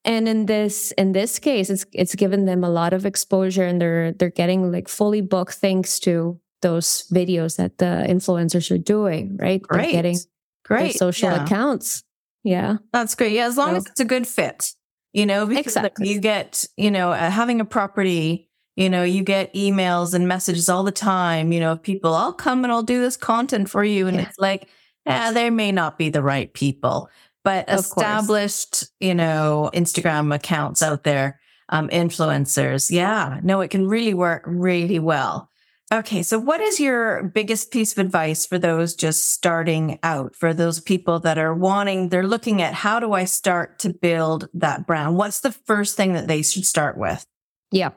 And 0.06 0.28
in 0.28 0.48
this 0.48 0.92
in 0.94 1.14
this 1.14 1.40
case, 1.40 1.70
it's 1.70 1.86
it's 1.94 2.16
given 2.16 2.46
them 2.46 2.64
a 2.64 2.70
lot 2.70 2.94
of 2.94 3.06
exposure 3.06 3.64
and 3.64 3.80
they're 3.80 4.12
they're 4.12 4.30
getting 4.30 4.72
like 4.72 4.88
fully 4.88 5.22
booked 5.22 5.56
thanks 5.56 6.00
to 6.02 6.40
those 6.64 7.06
videos 7.14 7.58
that 7.58 7.78
the 7.78 8.06
influencers 8.10 8.72
are 8.72 8.80
doing, 8.80 9.38
right? 9.38 9.62
Great. 9.62 9.84
They're 9.84 9.92
getting 9.92 10.18
great 10.66 10.96
social 10.96 11.30
yeah. 11.30 11.46
accounts. 11.46 12.04
Yeah. 12.44 12.78
That's 12.92 13.14
great. 13.14 13.34
Yeah, 13.34 13.46
as 13.46 13.56
long 13.56 13.72
so, 13.72 13.76
as 13.76 13.86
it's 13.86 14.00
a 14.00 14.06
good 14.06 14.28
fit. 14.28 14.74
You 15.14 15.28
know, 15.28 15.46
because 15.46 15.78
exactly. 15.78 16.10
you 16.10 16.20
get, 16.20 16.66
you 16.76 16.90
know, 16.90 17.12
uh, 17.12 17.30
having 17.30 17.62
a 17.62 17.66
property 17.66 18.50
you 18.76 18.90
know, 18.90 19.04
you 19.04 19.24
get 19.24 19.54
emails 19.54 20.14
and 20.14 20.28
messages 20.28 20.68
all 20.68 20.84
the 20.84 20.92
time, 20.92 21.52
you 21.52 21.60
know, 21.60 21.74
of 21.74 21.84
people, 21.84 22.14
I'll 22.14 22.34
come 22.34 22.64
and 22.64 22.74
I'll 22.74 22.84
do 22.84 23.00
this 23.00 23.18
content 23.18 23.70
for 23.70 23.84
you. 23.84 24.08
And 24.08 24.18
yeah. 24.18 24.24
it's 24.24 24.40
like, 24.40 24.68
yeah, 25.06 25.32
they 25.32 25.50
may 25.50 25.72
not 25.72 25.98
be 25.98 26.10
the 26.10 26.24
right 26.24 26.52
people, 26.54 27.10
but 27.44 27.70
of 27.70 27.80
established, 27.80 28.72
course. 28.72 28.92
you 29.00 29.14
know, 29.14 29.70
Instagram 29.74 30.34
accounts 30.34 30.82
out 30.82 31.04
there, 31.04 31.40
um, 31.70 31.90
influencers. 31.90 32.90
Yeah, 32.90 33.40
no, 33.44 33.62
it 33.62 33.70
can 33.70 33.88
really 33.88 34.14
work 34.14 34.44
really 34.48 35.00
well. 35.00 35.50
Okay. 35.94 36.24
So 36.24 36.40
what 36.40 36.60
is 36.60 36.80
your 36.80 37.22
biggest 37.22 37.70
piece 37.70 37.92
of 37.92 38.00
advice 38.00 38.48
for 38.48 38.58
those 38.58 38.96
just 38.96 39.30
starting 39.30 40.00
out, 40.02 40.36
for 40.36 40.52
those 40.52 40.80
people 40.80 41.20
that 41.20 41.38
are 41.38 41.54
wanting, 41.54 42.10
they're 42.10 42.26
looking 42.26 42.64
at 42.64 42.74
how 42.74 43.00
do 43.00 43.14
I 43.14 43.26
start 43.26 43.78
to 43.80 43.94
build 43.94 44.50
that 44.56 44.88
brand? 44.88 45.18
What's 45.18 45.42
the 45.42 45.52
first 45.52 45.96
thing 45.96 46.14
that 46.14 46.28
they 46.28 46.42
should 46.42 46.66
start 46.66 46.98
with? 46.98 47.24
Yeah. 47.72 47.92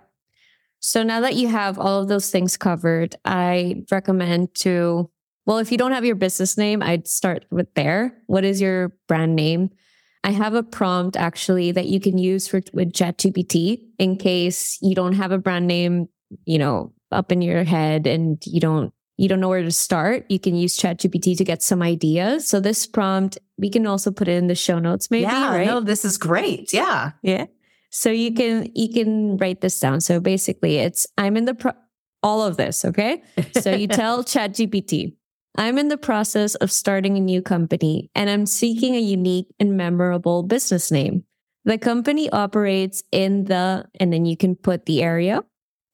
So 0.80 1.02
now 1.02 1.20
that 1.20 1.36
you 1.36 1.48
have 1.48 1.78
all 1.78 2.02
of 2.02 2.08
those 2.08 2.30
things 2.30 2.58
covered, 2.58 3.16
I 3.24 3.84
recommend 3.90 4.54
to 4.56 5.10
well, 5.46 5.58
if 5.58 5.70
you 5.70 5.78
don't 5.78 5.92
have 5.92 6.04
your 6.04 6.16
business 6.16 6.58
name, 6.58 6.82
I'd 6.82 7.06
start 7.06 7.46
with 7.50 7.72
there. 7.74 8.18
What 8.26 8.44
is 8.44 8.60
your 8.60 8.92
brand 9.06 9.36
name? 9.36 9.70
I 10.24 10.32
have 10.32 10.54
a 10.54 10.64
prompt 10.64 11.16
actually 11.16 11.70
that 11.70 11.86
you 11.86 12.00
can 12.00 12.18
use 12.18 12.48
for 12.48 12.60
with 12.72 12.92
ChatGPT 12.92 13.80
in 13.98 14.16
case 14.16 14.76
you 14.82 14.96
don't 14.96 15.12
have 15.12 15.30
a 15.30 15.38
brand 15.38 15.68
name, 15.68 16.08
you 16.44 16.58
know, 16.58 16.92
up 17.16 17.32
in 17.32 17.42
your 17.42 17.64
head 17.64 18.06
and 18.06 18.44
you 18.46 18.60
don't 18.60 18.92
you 19.18 19.28
don't 19.28 19.40
know 19.40 19.48
where 19.48 19.62
to 19.62 19.72
start. 19.72 20.26
You 20.28 20.38
can 20.38 20.54
use 20.54 20.78
ChatGPT 20.78 21.38
to 21.38 21.44
get 21.44 21.62
some 21.62 21.80
ideas. 21.80 22.46
So 22.46 22.60
this 22.60 22.86
prompt, 22.86 23.38
we 23.56 23.70
can 23.70 23.86
also 23.86 24.10
put 24.10 24.28
it 24.28 24.36
in 24.36 24.46
the 24.46 24.54
show 24.54 24.78
notes, 24.78 25.10
maybe. 25.10 25.22
Yeah, 25.22 25.56
right? 25.56 25.66
no, 25.66 25.80
this 25.80 26.04
is 26.04 26.18
great. 26.18 26.70
Yeah, 26.72 27.12
yeah. 27.22 27.46
So 27.90 28.10
you 28.10 28.34
can 28.34 28.70
you 28.74 28.92
can 28.92 29.38
write 29.38 29.62
this 29.62 29.80
down. 29.80 30.00
So 30.00 30.20
basically, 30.20 30.76
it's 30.76 31.06
I'm 31.16 31.36
in 31.36 31.46
the 31.46 31.54
pro- 31.54 31.72
all 32.22 32.42
of 32.42 32.56
this. 32.56 32.84
Okay. 32.84 33.22
So 33.60 33.70
you 33.70 33.88
tell 34.02 34.22
ChatGPT, 34.22 35.14
I'm 35.56 35.78
in 35.78 35.88
the 35.88 35.96
process 35.96 36.54
of 36.56 36.70
starting 36.70 37.16
a 37.16 37.20
new 37.20 37.40
company 37.40 38.10
and 38.14 38.28
I'm 38.28 38.46
seeking 38.46 38.94
a 38.94 39.00
unique 39.00 39.46
and 39.58 39.76
memorable 39.76 40.42
business 40.42 40.90
name. 40.90 41.24
The 41.64 41.78
company 41.78 42.30
operates 42.30 43.02
in 43.10 43.44
the, 43.44 43.86
and 43.98 44.12
then 44.12 44.24
you 44.24 44.36
can 44.36 44.54
put 44.54 44.86
the 44.86 45.02
area. 45.02 45.42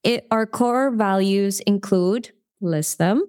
It, 0.03 0.27
our 0.31 0.45
core 0.45 0.91
values 0.91 1.59
include, 1.61 2.31
list 2.61 2.97
them, 2.97 3.25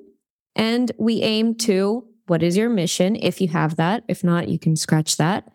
and 0.57 0.91
we 0.99 1.23
aim 1.23 1.55
to, 1.57 2.07
what 2.27 2.43
is 2.43 2.57
your 2.57 2.69
mission? 2.69 3.17
If 3.17 3.41
you 3.41 3.49
have 3.49 3.77
that. 3.77 4.05
If 4.09 4.25
not, 4.25 4.49
you 4.49 4.59
can 4.59 4.77
scratch 4.77 5.17
that. 5.17 5.51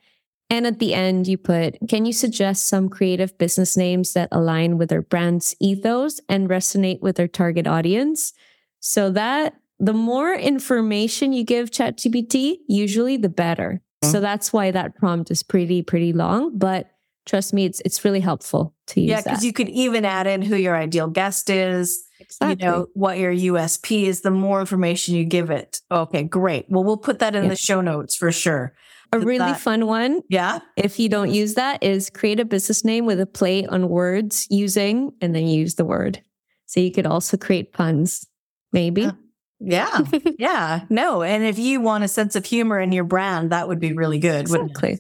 And 0.49 0.65
at 0.65 0.79
the 0.79 0.93
end, 0.93 1.27
you 1.27 1.37
put, 1.37 1.77
can 1.87 2.05
you 2.05 2.13
suggest 2.13 2.67
some 2.67 2.89
creative 2.89 3.37
business 3.37 3.77
names 3.77 4.13
that 4.13 4.29
align 4.31 4.77
with 4.77 4.91
our 4.91 5.01
brand's 5.01 5.55
ethos 5.59 6.19
and 6.27 6.49
resonate 6.49 7.01
with 7.01 7.19
our 7.19 7.27
target 7.27 7.67
audience? 7.67 8.33
So 8.79 9.11
that 9.11 9.55
the 9.79 9.93
more 9.93 10.33
information 10.33 11.33
you 11.33 11.43
give 11.43 11.69
ChatGPT, 11.69 12.57
usually 12.67 13.17
the 13.17 13.29
better. 13.29 13.81
Mm-hmm. 14.03 14.11
So 14.11 14.19
that's 14.19 14.51
why 14.51 14.71
that 14.71 14.95
prompt 14.95 15.29
is 15.31 15.43
pretty, 15.43 15.81
pretty 15.81 16.13
long. 16.13 16.57
But 16.57 16.89
trust 17.29 17.53
me, 17.53 17.65
it's 17.65 17.81
it's 17.85 18.03
really 18.03 18.19
helpful 18.19 18.73
to 18.87 18.99
use. 19.01 19.09
Yeah, 19.09 19.21
because 19.21 19.45
you 19.45 19.53
could 19.53 19.69
even 19.69 20.03
add 20.03 20.27
in 20.27 20.41
who 20.41 20.55
your 20.55 20.75
ideal 20.75 21.07
guest 21.07 21.49
is. 21.49 22.03
Exactly. 22.19 22.65
You 22.65 22.71
know 22.71 22.87
what 22.93 23.17
your 23.17 23.31
USP 23.31 24.03
is. 24.03 24.21
The 24.21 24.31
more 24.31 24.59
information 24.59 25.15
you 25.15 25.23
give 25.23 25.51
it. 25.51 25.79
Okay, 25.91 26.23
great. 26.23 26.65
Well, 26.69 26.83
we'll 26.83 26.97
put 26.97 27.19
that 27.19 27.35
in 27.35 27.43
yeah. 27.43 27.49
the 27.49 27.55
show 27.55 27.81
notes 27.81 28.15
for 28.15 28.31
sure. 28.31 28.73
A 29.11 29.19
really 29.19 29.37
that, 29.37 29.59
fun 29.59 29.87
one. 29.87 30.21
Yeah. 30.29 30.59
If 30.75 30.99
you 30.99 31.09
don't 31.09 31.31
use 31.31 31.55
that, 31.55 31.81
is 31.81 32.09
create 32.09 32.39
a 32.39 32.45
business 32.45 32.83
name 32.83 33.05
with 33.05 33.19
a 33.19 33.25
play 33.25 33.65
on 33.65 33.89
words 33.89 34.45
using 34.49 35.13
and 35.21 35.33
then 35.33 35.47
use 35.47 35.75
the 35.75 35.85
word. 35.85 36.21
So 36.65 36.79
you 36.79 36.91
could 36.91 37.07
also 37.07 37.35
create 37.37 37.73
puns, 37.73 38.27
maybe. 38.71 39.05
Uh, 39.05 39.13
yeah. 39.59 40.01
yeah. 40.37 40.81
No. 40.89 41.23
And 41.23 41.43
if 41.43 41.57
you 41.57 41.81
want 41.81 42.03
a 42.03 42.07
sense 42.07 42.35
of 42.35 42.45
humor 42.45 42.79
in 42.79 42.91
your 42.91 43.03
brand, 43.03 43.51
that 43.51 43.67
would 43.67 43.79
be 43.79 43.93
really 43.93 44.19
good. 44.19 44.41
Exactly. 44.41 44.99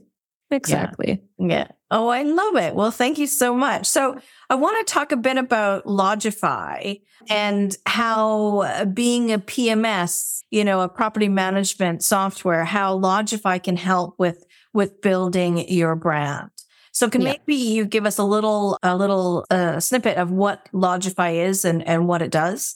Exactly. 0.51 1.21
Yeah. 1.37 1.47
yeah. 1.47 1.67
Oh, 1.91 2.07
I 2.07 2.23
love 2.23 2.55
it. 2.55 2.75
Well, 2.75 2.91
thank 2.91 3.17
you 3.17 3.27
so 3.27 3.53
much. 3.53 3.85
So 3.85 4.19
I 4.49 4.55
want 4.55 4.85
to 4.85 4.93
talk 4.93 5.11
a 5.11 5.17
bit 5.17 5.37
about 5.37 5.85
Lodgify 5.85 7.01
and 7.29 7.75
how 7.85 8.59
uh, 8.59 8.85
being 8.85 9.31
a 9.31 9.39
PMS, 9.39 10.39
you 10.51 10.63
know, 10.63 10.81
a 10.81 10.89
property 10.89 11.29
management 11.29 12.03
software, 12.03 12.65
how 12.65 12.97
Lodgify 12.97 13.61
can 13.61 13.77
help 13.77 14.15
with, 14.17 14.45
with 14.73 15.01
building 15.01 15.67
your 15.69 15.95
brand. 15.95 16.49
So 16.91 17.09
can 17.09 17.21
yeah. 17.21 17.35
maybe 17.47 17.55
you 17.55 17.85
give 17.85 18.05
us 18.05 18.17
a 18.17 18.23
little, 18.23 18.77
a 18.83 18.95
little 18.95 19.45
uh, 19.49 19.79
snippet 19.79 20.17
of 20.17 20.31
what 20.31 20.67
Lodgify 20.73 21.47
is 21.47 21.65
and, 21.65 21.87
and 21.87 22.07
what 22.07 22.21
it 22.21 22.31
does? 22.31 22.75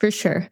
For 0.00 0.10
sure. 0.10 0.48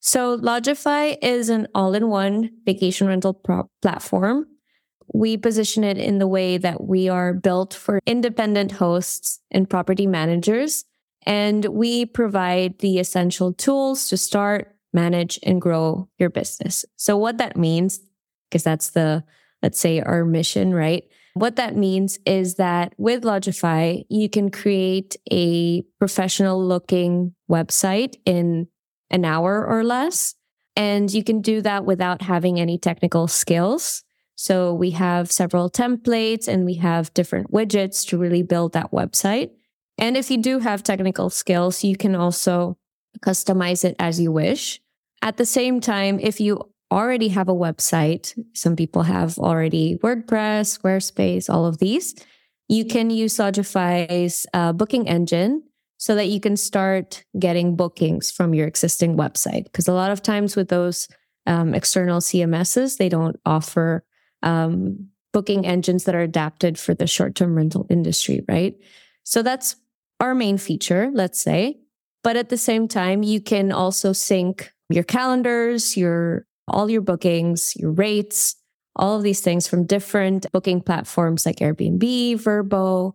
So 0.00 0.36
Lodgify 0.36 1.16
is 1.22 1.48
an 1.48 1.68
all-in-one 1.74 2.50
vacation 2.66 3.06
rental 3.06 3.34
pro- 3.34 3.70
platform. 3.82 4.46
We 5.12 5.36
position 5.36 5.84
it 5.84 5.98
in 5.98 6.18
the 6.18 6.26
way 6.26 6.58
that 6.58 6.82
we 6.84 7.08
are 7.08 7.34
built 7.34 7.74
for 7.74 8.00
independent 8.06 8.72
hosts 8.72 9.40
and 9.50 9.68
property 9.68 10.06
managers. 10.06 10.84
And 11.24 11.64
we 11.66 12.06
provide 12.06 12.78
the 12.78 12.98
essential 12.98 13.52
tools 13.52 14.08
to 14.08 14.16
start, 14.16 14.74
manage, 14.92 15.38
and 15.42 15.60
grow 15.60 16.08
your 16.18 16.30
business. 16.30 16.84
So 16.96 17.16
what 17.16 17.38
that 17.38 17.56
means, 17.56 18.00
because 18.50 18.64
that's 18.64 18.90
the, 18.90 19.24
let's 19.62 19.78
say 19.78 20.00
our 20.00 20.24
mission, 20.24 20.74
right? 20.74 21.04
What 21.34 21.56
that 21.56 21.76
means 21.76 22.18
is 22.26 22.56
that 22.56 22.92
with 22.98 23.22
Lodgify, 23.22 24.04
you 24.10 24.28
can 24.28 24.50
create 24.50 25.16
a 25.30 25.82
professional 25.98 26.62
looking 26.62 27.34
website 27.50 28.16
in 28.26 28.68
an 29.10 29.24
hour 29.24 29.66
or 29.66 29.84
less. 29.84 30.34
And 30.74 31.12
you 31.12 31.22
can 31.22 31.40
do 31.40 31.60
that 31.62 31.84
without 31.84 32.22
having 32.22 32.58
any 32.58 32.78
technical 32.78 33.28
skills. 33.28 34.02
So 34.42 34.74
we 34.74 34.90
have 34.90 35.30
several 35.30 35.70
templates 35.70 36.48
and 36.48 36.64
we 36.64 36.74
have 36.74 37.14
different 37.14 37.52
widgets 37.52 38.04
to 38.08 38.18
really 38.18 38.42
build 38.42 38.72
that 38.72 38.90
website. 38.90 39.52
And 39.98 40.16
if 40.16 40.32
you 40.32 40.42
do 40.42 40.58
have 40.58 40.82
technical 40.82 41.30
skills, 41.30 41.84
you 41.84 41.96
can 41.96 42.16
also 42.16 42.76
customize 43.24 43.84
it 43.84 43.94
as 44.00 44.18
you 44.18 44.32
wish. 44.32 44.80
At 45.22 45.36
the 45.36 45.46
same 45.46 45.80
time, 45.80 46.18
if 46.18 46.40
you 46.40 46.60
already 46.90 47.28
have 47.28 47.48
a 47.48 47.54
website, 47.54 48.36
some 48.52 48.74
people 48.74 49.02
have 49.02 49.38
already 49.38 49.96
WordPress, 50.02 50.76
Squarespace, 50.76 51.48
all 51.48 51.64
of 51.64 51.78
these, 51.78 52.12
you 52.68 52.84
can 52.84 53.10
use 53.10 53.36
Lodgify's 53.36 54.44
uh, 54.52 54.72
booking 54.72 55.08
engine 55.08 55.62
so 55.98 56.16
that 56.16 56.26
you 56.26 56.40
can 56.40 56.56
start 56.56 57.22
getting 57.38 57.76
bookings 57.76 58.32
from 58.32 58.54
your 58.54 58.66
existing 58.66 59.16
website. 59.16 59.66
Because 59.66 59.86
a 59.86 59.92
lot 59.92 60.10
of 60.10 60.20
times 60.20 60.56
with 60.56 60.68
those 60.68 61.06
um, 61.46 61.74
external 61.74 62.18
CMSs, 62.18 62.96
they 62.96 63.08
don't 63.08 63.38
offer 63.46 64.04
um, 64.42 65.08
booking 65.32 65.66
engines 65.66 66.04
that 66.04 66.14
are 66.14 66.20
adapted 66.20 66.78
for 66.78 66.94
the 66.94 67.06
short 67.06 67.34
term 67.34 67.54
rental 67.54 67.86
industry, 67.90 68.44
right? 68.48 68.74
So 69.24 69.42
that's 69.42 69.76
our 70.20 70.34
main 70.34 70.58
feature, 70.58 71.10
let's 71.12 71.40
say. 71.40 71.78
But 72.22 72.36
at 72.36 72.48
the 72.48 72.58
same 72.58 72.86
time, 72.86 73.22
you 73.22 73.40
can 73.40 73.72
also 73.72 74.12
sync 74.12 74.72
your 74.88 75.04
calendars, 75.04 75.96
your 75.96 76.46
all 76.68 76.88
your 76.88 77.00
bookings, 77.00 77.74
your 77.76 77.90
rates, 77.90 78.54
all 78.94 79.16
of 79.16 79.22
these 79.22 79.40
things 79.40 79.66
from 79.66 79.86
different 79.86 80.46
booking 80.52 80.80
platforms 80.80 81.44
like 81.44 81.56
Airbnb, 81.56 82.34
Vrbo, 82.34 83.14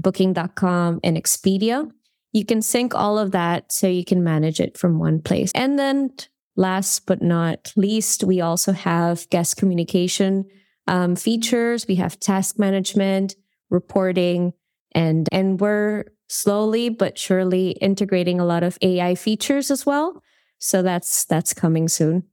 booking.com, 0.00 1.00
and 1.04 1.16
Expedia 1.16 1.90
you 2.36 2.44
can 2.44 2.60
sync 2.60 2.94
all 2.94 3.18
of 3.18 3.30
that 3.30 3.72
so 3.72 3.86
you 3.86 4.04
can 4.04 4.22
manage 4.22 4.60
it 4.60 4.76
from 4.76 4.98
one 4.98 5.22
place. 5.22 5.50
And 5.54 5.78
then 5.78 6.10
last 6.54 7.06
but 7.06 7.22
not 7.22 7.72
least, 7.76 8.24
we 8.24 8.42
also 8.42 8.72
have 8.72 9.26
guest 9.30 9.56
communication 9.56 10.44
um, 10.86 11.16
features. 11.16 11.86
We 11.86 11.96
have 11.96 12.18
task 12.20 12.58
management, 12.58 13.34
reporting, 13.70 14.52
and, 14.92 15.28
and 15.32 15.60
we're 15.60 16.04
slowly 16.28 16.88
but 16.88 17.18
surely 17.18 17.70
integrating 17.70 18.40
a 18.40 18.44
lot 18.44 18.62
of 18.62 18.78
AI 18.82 19.14
features 19.14 19.70
as 19.70 19.86
well. 19.86 20.22
So 20.58 20.82
that's, 20.82 21.24
that's 21.24 21.54
coming 21.54 21.88
soon. 21.88 22.24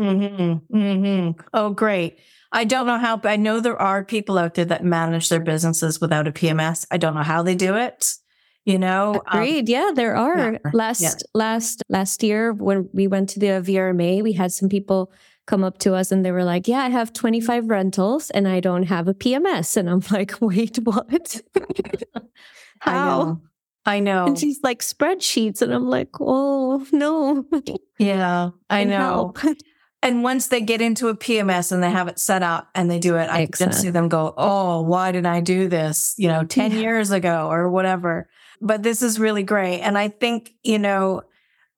Mm-hmm. 0.00 0.76
Mm-hmm. 0.76 1.40
Oh, 1.52 1.70
great. 1.70 2.18
I 2.52 2.64
don't 2.64 2.86
know 2.86 2.98
how, 2.98 3.16
but 3.16 3.30
I 3.30 3.36
know 3.36 3.60
there 3.60 3.80
are 3.80 4.04
people 4.04 4.38
out 4.38 4.54
there 4.54 4.64
that 4.66 4.84
manage 4.84 5.28
their 5.28 5.40
businesses 5.40 6.00
without 6.00 6.28
a 6.28 6.32
PMS. 6.32 6.86
I 6.90 6.98
don't 6.98 7.14
know 7.14 7.22
how 7.22 7.42
they 7.42 7.54
do 7.54 7.76
it 7.76 8.14
you 8.64 8.78
know 8.78 9.14
um, 9.26 9.42
agreed 9.42 9.68
um, 9.68 9.72
yeah 9.72 9.90
there 9.94 10.16
are 10.16 10.52
yeah. 10.52 10.70
last 10.72 11.00
yeah. 11.00 11.14
last 11.34 11.82
last 11.88 12.22
year 12.22 12.52
when 12.52 12.88
we 12.92 13.06
went 13.06 13.28
to 13.28 13.38
the 13.38 13.46
vrma 13.46 14.22
we 14.22 14.32
had 14.32 14.52
some 14.52 14.68
people 14.68 15.12
come 15.52 15.64
up 15.64 15.76
to 15.78 15.94
us 15.94 16.10
and 16.10 16.24
they 16.24 16.32
were 16.32 16.44
like 16.44 16.66
yeah 16.66 16.82
i 16.82 16.88
have 16.88 17.12
25 17.12 17.68
rentals 17.68 18.30
and 18.30 18.48
i 18.48 18.58
don't 18.58 18.84
have 18.84 19.06
a 19.06 19.14
pms 19.14 19.76
and 19.76 19.90
i'm 19.90 20.02
like 20.10 20.34
wait 20.40 20.78
what 20.78 21.40
how 22.80 23.40
I 23.84 23.98
know. 23.98 24.26
And 24.26 24.38
she's 24.38 24.60
like 24.62 24.78
spreadsheets. 24.78 25.60
And 25.60 25.74
I'm 25.74 25.88
like, 25.88 26.10
oh, 26.20 26.86
no. 26.92 27.44
Yeah, 27.98 28.50
I 28.70 28.84
know. 28.84 29.34
And 30.00 30.22
once 30.22 30.46
they 30.46 30.60
get 30.60 30.80
into 30.80 31.08
a 31.08 31.16
PMS 31.16 31.72
and 31.72 31.82
they 31.82 31.90
have 31.90 32.06
it 32.06 32.20
set 32.20 32.44
up 32.44 32.68
and 32.76 32.88
they 32.88 33.00
do 33.00 33.16
it, 33.16 33.28
I 33.28 33.46
can 33.46 33.72
see 33.72 33.90
them 33.90 34.08
go, 34.08 34.34
oh, 34.36 34.82
why 34.82 35.10
did 35.10 35.26
I 35.26 35.40
do 35.40 35.66
this, 35.66 36.14
you 36.16 36.28
know, 36.28 36.44
10 36.44 36.70
yeah. 36.70 36.78
years 36.78 37.10
ago 37.10 37.48
or 37.50 37.68
whatever 37.68 38.28
but 38.62 38.82
this 38.82 39.02
is 39.02 39.18
really 39.18 39.42
great. 39.42 39.80
And 39.80 39.98
I 39.98 40.08
think, 40.08 40.54
you 40.62 40.78
know, 40.78 41.22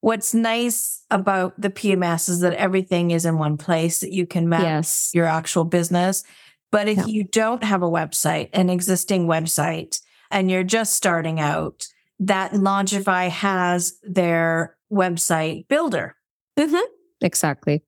what's 0.04 0.34
nice 0.34 1.02
about 1.10 1.58
the 1.58 1.70
PMS 1.70 2.28
is 2.28 2.40
that 2.40 2.52
everything 2.52 3.10
is 3.10 3.24
in 3.24 3.38
one 3.38 3.56
place 3.56 4.00
that 4.00 4.12
you 4.12 4.26
can 4.26 4.50
manage 4.50 4.64
yes. 4.64 5.10
your 5.14 5.24
actual 5.24 5.64
business. 5.64 6.22
But 6.70 6.88
if 6.88 6.98
yeah. 6.98 7.06
you 7.06 7.24
don't 7.24 7.64
have 7.64 7.82
a 7.82 7.88
website, 7.88 8.50
an 8.52 8.68
existing 8.68 9.26
website, 9.26 10.02
and 10.30 10.50
you're 10.50 10.62
just 10.62 10.92
starting 10.92 11.40
out, 11.40 11.86
that 12.20 12.52
Lodgify 12.52 13.30
has 13.30 13.98
their 14.02 14.76
website 14.92 15.68
builder. 15.68 16.16
Mm-hmm. 16.58 16.84
Exactly. 17.22 17.82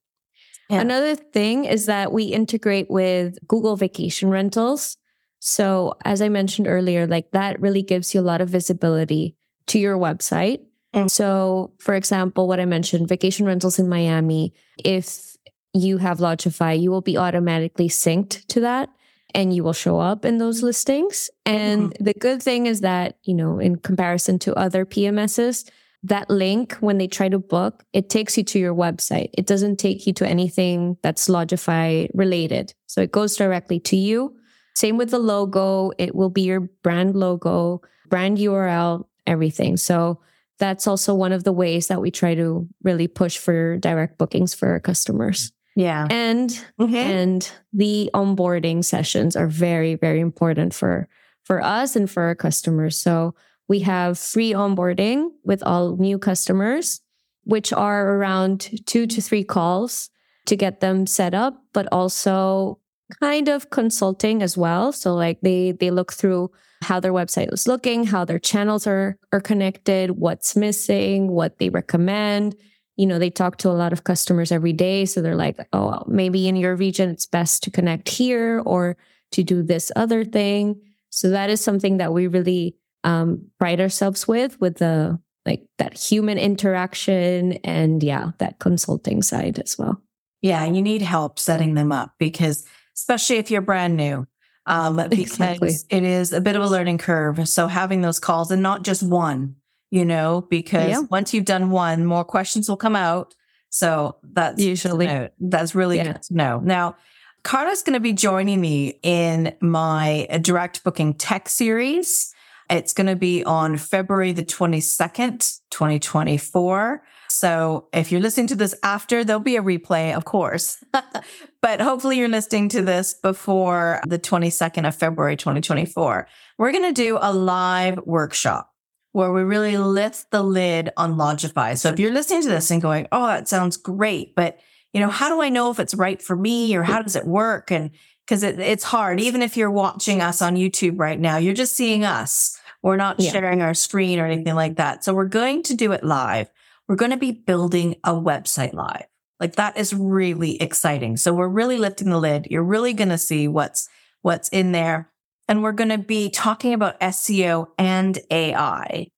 Yeah. 0.71 0.81
Another 0.81 1.17
thing 1.17 1.67
is 1.67 1.85
that 1.85 2.13
we 2.13 2.25
integrate 2.25 2.89
with 2.89 3.37
Google 3.47 3.77
Vacation 3.77 4.31
Rentals. 4.31 4.97
So, 5.41 5.93
as 6.07 6.23
I 6.23 6.31
mentioned 6.31 6.67
earlier, 6.67 7.07
like 7.07 7.33
that 7.33 7.61
really 7.61 7.83
gives 7.83 8.15
you 8.15 8.21
a 8.21 8.23
lot 8.23 8.41
of 8.41 8.49
visibility 8.49 9.37
to 9.67 9.79
your 9.79 9.99
website. 9.99 10.61
And 10.97 11.13
so, 11.13 11.75
for 11.79 11.95
example, 11.95 12.49
what 12.49 12.59
I 12.59 12.65
mentioned, 12.65 13.07
vacation 13.07 13.45
rentals 13.45 13.79
in 13.79 13.87
Miami, 13.87 14.55
if 14.83 15.37
you 15.75 15.99
have 15.99 16.19
Lodgify, 16.19 16.81
you 16.81 16.91
will 16.91 17.03
be 17.03 17.19
automatically 17.19 17.89
synced 17.89 18.47
to 18.47 18.61
that 18.61 18.89
and 19.35 19.55
you 19.55 19.63
will 19.63 19.75
show 19.75 20.01
up 20.01 20.25
in 20.25 20.39
those 20.39 20.63
listings. 20.63 21.29
And 21.45 21.93
mm-hmm. 21.93 22.03
the 22.03 22.15
good 22.15 22.43
thing 22.43 22.65
is 22.65 22.81
that, 22.81 23.19
you 23.25 23.35
know, 23.35 23.59
in 23.59 23.77
comparison 23.77 24.39
to 24.41 24.55
other 24.55 24.87
PMSs, 24.87 25.69
that 26.03 26.31
link, 26.31 26.77
when 26.81 26.97
they 26.97 27.09
try 27.09 27.29
to 27.29 27.39
book, 27.39 27.85
it 27.93 28.09
takes 28.09 28.39
you 28.39 28.45
to 28.45 28.59
your 28.59 28.75
website. 28.75 29.29
It 29.35 29.47
doesn't 29.47 29.77
take 29.77 30.07
you 30.07 30.15
to 30.15 30.27
anything 30.27 30.97
that's 31.03 31.29
Lodgify 31.29 32.09
related. 32.15 32.73
So 32.87 33.03
it 33.03 33.13
goes 33.13 33.37
directly 33.37 33.81
to 33.81 33.97
you. 33.97 34.35
Same 34.75 34.97
with 34.97 35.11
the 35.11 35.19
logo. 35.19 35.91
It 35.99 36.15
will 36.15 36.31
be 36.31 36.43
your 36.43 36.61
brand 36.61 37.17
logo, 37.17 37.83
brand 38.09 38.39
URL, 38.39 39.05
everything. 39.27 39.77
So 39.77 40.21
that's 40.59 40.87
also 40.87 41.15
one 41.15 41.33
of 41.33 41.45
the 41.45 41.53
ways 41.53 41.89
that 41.89 42.01
we 42.01 42.11
try 42.11 42.35
to 42.35 42.69
really 42.83 43.09
push 43.09 43.39
for 43.39 43.77
direct 43.79 44.19
bookings 44.19 44.55
for 44.55 44.69
our 44.69 44.81
customers. 44.81 45.53
Yeah. 45.75 46.07
And 46.11 46.51
mm-hmm. 46.81 46.95
and 46.95 47.53
the 47.73 48.11
onboarding 48.15 48.85
sessions 48.85 49.37
are 49.37 49.47
very 49.47 49.95
very 49.95 50.21
important 50.21 50.73
for 50.73 51.09
for 51.45 51.63
us 51.63 51.95
and 51.95 52.11
for 52.11 52.23
our 52.23 52.35
customers. 52.35 52.99
So 52.99 53.35
we 53.69 53.81
have 53.81 54.19
free 54.19 54.53
onboarding 54.53 55.31
with 55.45 55.63
all 55.63 55.97
new 55.97 56.19
customers 56.19 57.01
which 57.47 57.73
are 57.73 58.17
around 58.17 58.69
2 58.87 59.07
to 59.07 59.21
3 59.21 59.45
calls 59.45 60.11
to 60.47 60.57
get 60.57 60.81
them 60.81 61.07
set 61.07 61.33
up, 61.33 61.63
but 61.73 61.87
also 61.93 62.81
kind 63.21 63.49
of 63.49 63.71
consulting 63.71 64.43
as 64.43 64.57
well. 64.57 64.93
So 64.93 65.15
like 65.15 65.41
they 65.43 65.73
they 65.73 65.91
look 65.91 66.13
through 66.13 66.51
how 66.87 67.01
their 67.01 67.13
website 67.13 67.53
is 67.53 67.67
looking, 67.67 68.05
how 68.05 68.25
their 68.25 68.39
channels 68.39 68.87
are 68.87 69.19
are 69.33 69.41
connected, 69.41 70.13
what's 70.13 70.55
missing, 70.55 71.33
what 71.33 71.59
they 71.59 71.69
recommend. 71.69 72.55
You 72.95 73.07
know, 73.07 73.19
they 73.19 73.29
talk 73.29 73.59
to 73.59 73.69
a 73.69 73.77
lot 73.83 73.93
of 73.93 74.05
customers 74.05 74.53
every 74.53 74.73
day, 74.73 75.05
so 75.05 75.21
they're 75.21 75.35
like, 75.37 75.59
"Oh, 75.73 76.05
maybe 76.07 76.47
in 76.47 76.55
your 76.55 76.77
region 76.77 77.11
it's 77.11 77.27
best 77.27 77.65
to 77.65 77.71
connect 77.71 78.09
here 78.09 78.63
or 78.65 78.97
to 79.33 79.43
do 79.43 79.63
this 79.63 79.91
other 79.97 80.25
thing." 80.25 80.81
So 81.11 81.31
that 81.31 81.51
is 81.51 81.61
something 81.61 81.97
that 81.97 82.13
we 82.13 82.29
really 82.29 82.77
um, 83.03 83.51
pride 83.59 83.81
ourselves 83.81 84.29
with, 84.29 84.61
with 84.61 84.79
the 84.79 85.19
like 85.45 85.67
that 85.79 85.99
human 85.99 86.39
interaction 86.39 87.55
and 87.65 88.03
yeah, 88.03 88.31
that 88.39 88.61
consulting 88.61 89.23
side 89.23 89.59
as 89.59 89.77
well. 89.77 90.01
Yeah, 90.41 90.65
you 90.65 90.83
need 90.83 91.03
help 91.03 91.41
setting 91.41 91.75
them 91.75 91.91
up 91.91 92.13
because 92.19 92.65
especially 92.97 93.39
if 93.39 93.51
you're 93.51 93.61
brand 93.61 93.97
new. 93.97 94.27
Um, 94.67 94.97
because 95.09 95.19
exactly. 95.19 95.73
it 95.91 96.03
is 96.03 96.33
a 96.33 96.41
bit 96.41 96.57
of 96.57 96.63
a 96.63 96.67
learning 96.67 96.99
curve. 96.99 97.49
So 97.49 97.69
having 97.69 98.01
those 98.01 98.19
calls 98.19 98.51
and 98.51 98.63
not 98.63 98.83
just 98.83 99.03
one, 99.03 99.57
you 99.91 100.05
know, 100.05 100.47
because 100.51 100.91
yeah. 100.91 101.01
once 101.11 101.33
you've 101.33 101.45
done 101.45 101.71
one, 101.71 102.05
more 102.05 102.25
questions 102.25 102.69
will 102.69 102.77
come 102.77 102.97
out. 102.97 103.35
So 103.71 104.17
that's 104.23 104.63
usually 104.63 105.29
that's 105.39 105.75
really 105.75 105.99
yeah. 105.99 106.13
good 106.13 106.23
to 106.23 106.35
know. 106.35 106.61
Now, 106.61 106.97
Carla's 107.43 107.83
going 107.83 107.95
to 107.95 108.01
be 108.01 108.13
joining 108.13 108.61
me 108.61 108.99
in 109.03 109.55
my 109.61 110.27
direct 110.43 110.83
booking 110.83 111.15
tech 111.15 111.49
series. 111.49 112.35
It's 112.69 112.93
going 112.93 113.07
to 113.07 113.15
be 113.15 113.45
on 113.45 113.77
February 113.77 114.33
the 114.33 114.45
22nd, 114.45 115.61
2024. 115.71 117.03
So 117.29 117.89
if 117.93 118.11
you're 118.11 118.21
listening 118.21 118.47
to 118.49 118.57
this 118.57 118.75
after, 118.83 119.25
there'll 119.25 119.41
be 119.41 119.57
a 119.57 119.63
replay, 119.63 120.15
of 120.15 120.25
course. 120.25 120.83
but 121.63 121.81
hopefully 121.81 122.19
you're 122.19 122.29
listening 122.29 122.69
to 122.71 122.83
this 122.83 123.15
before 123.15 124.01
the 124.07 124.19
22nd 124.19 124.87
of 124.87 124.95
February, 124.95 125.37
2024. 125.37 126.29
We're 126.59 126.73
going 126.73 126.95
to 126.95 127.03
do 127.03 127.19
a 127.21 127.33
live 127.33 127.99
workshop 128.05 128.73
where 129.13 129.33
we 129.33 129.43
really 129.43 129.79
lift 129.79 130.31
the 130.31 130.43
lid 130.43 130.91
on 130.97 131.17
Lodgify. 131.17 131.79
So 131.79 131.89
if 131.89 131.99
you're 131.99 132.13
listening 132.13 132.43
to 132.43 132.49
this 132.49 132.71
and 132.71 132.83
going, 132.83 133.09
Oh, 133.13 133.27
that 133.27 133.49
sounds 133.49 133.77
great, 133.77 134.35
but 134.35 134.59
you 134.93 135.01
know, 135.01 135.11
how 135.11 135.29
do 135.29 135.43
I 135.43 135.49
know 135.51 135.71
if 135.71 135.79
it's 135.79 135.95
right 135.95 136.21
for 136.21 136.37
me 136.37 136.75
or 136.75 136.83
how 136.83 137.03
does 137.03 137.17
it 137.17 137.27
work? 137.27 137.71
And 137.71 137.91
because 138.25 138.43
it, 138.43 138.59
it's 138.59 138.85
hard, 138.85 139.21
even 139.21 139.43
if 139.43 139.57
you're 139.57 139.71
watching 139.71 140.21
us 140.21 140.43
on 140.43 140.57
YouTube 140.57 140.99
right 140.99 141.21
now, 141.21 141.37
you're 141.37 141.55
just 141.55 141.77
seeing 141.77 142.05
us. 142.05 142.59
We're 142.83 142.97
not 142.97 143.21
yeah. 143.21 143.31
sharing 143.31 143.63
our 143.63 143.75
screen 143.75 144.19
or 144.19 144.27
anything 144.27 144.55
like 144.55 144.77
that. 144.77 145.05
So 145.05 145.13
we're 145.13 145.27
going 145.27 145.63
to 145.65 145.75
do 145.75 145.93
it 145.93 146.03
live 146.03 146.51
we're 146.89 146.97
going 146.97 147.11
to 147.11 147.17
be 147.17 147.33
building 147.33 147.97
a 148.05 148.13
website 148.13 148.75
live. 148.75 149.07
Like 149.41 149.57
that 149.57 149.77
is 149.77 149.93
really 149.93 150.61
exciting. 150.61 151.17
So 151.17 151.35
we're 151.35 151.49
really 151.49 151.79
lifting 151.79 152.11
the 152.11 152.19
lid. 152.19 152.47
You're 152.51 152.63
really 152.63 152.93
going 152.93 153.11
to 153.11 153.19
see 153.19 153.49
what's, 153.49 153.89
what's 154.23 154.49
in 154.49 154.73
there. 154.73 155.11
And 155.49 155.63
we're 155.63 155.73
going 155.73 155.91
to 155.91 155.99
be 155.99 156.31
talking 156.31 156.73
about 156.73 156.99
SEO 157.01 157.69
and 157.79 158.19
AI 158.31 159.09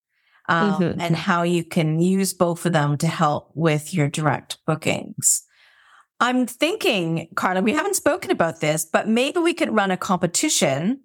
um, 0.49 0.73
mm-hmm. 0.75 1.01
and 1.01 1.15
how 1.15 1.43
you 1.43 1.63
can 1.65 2.01
use 2.01 2.35
both 2.35 2.67
of 2.67 2.73
them 2.73 2.97
to 2.99 3.07
help 3.07 3.51
with 3.55 3.95
your 3.95 4.09
direct 4.09 4.59
bookings. 4.67 5.45
I'm 6.21 6.47
thinking, 6.47 7.29
Carla, 7.37 7.63
we 7.63 7.73
haven't 7.73 7.95
spoken 7.95 8.31
about 8.31 8.61
this, 8.61 8.85
but 8.85 9.09
maybe 9.09 9.39
we 9.39 9.55
could 9.55 9.73
run 9.73 9.91
a 9.91 9.97
competition 9.97 11.01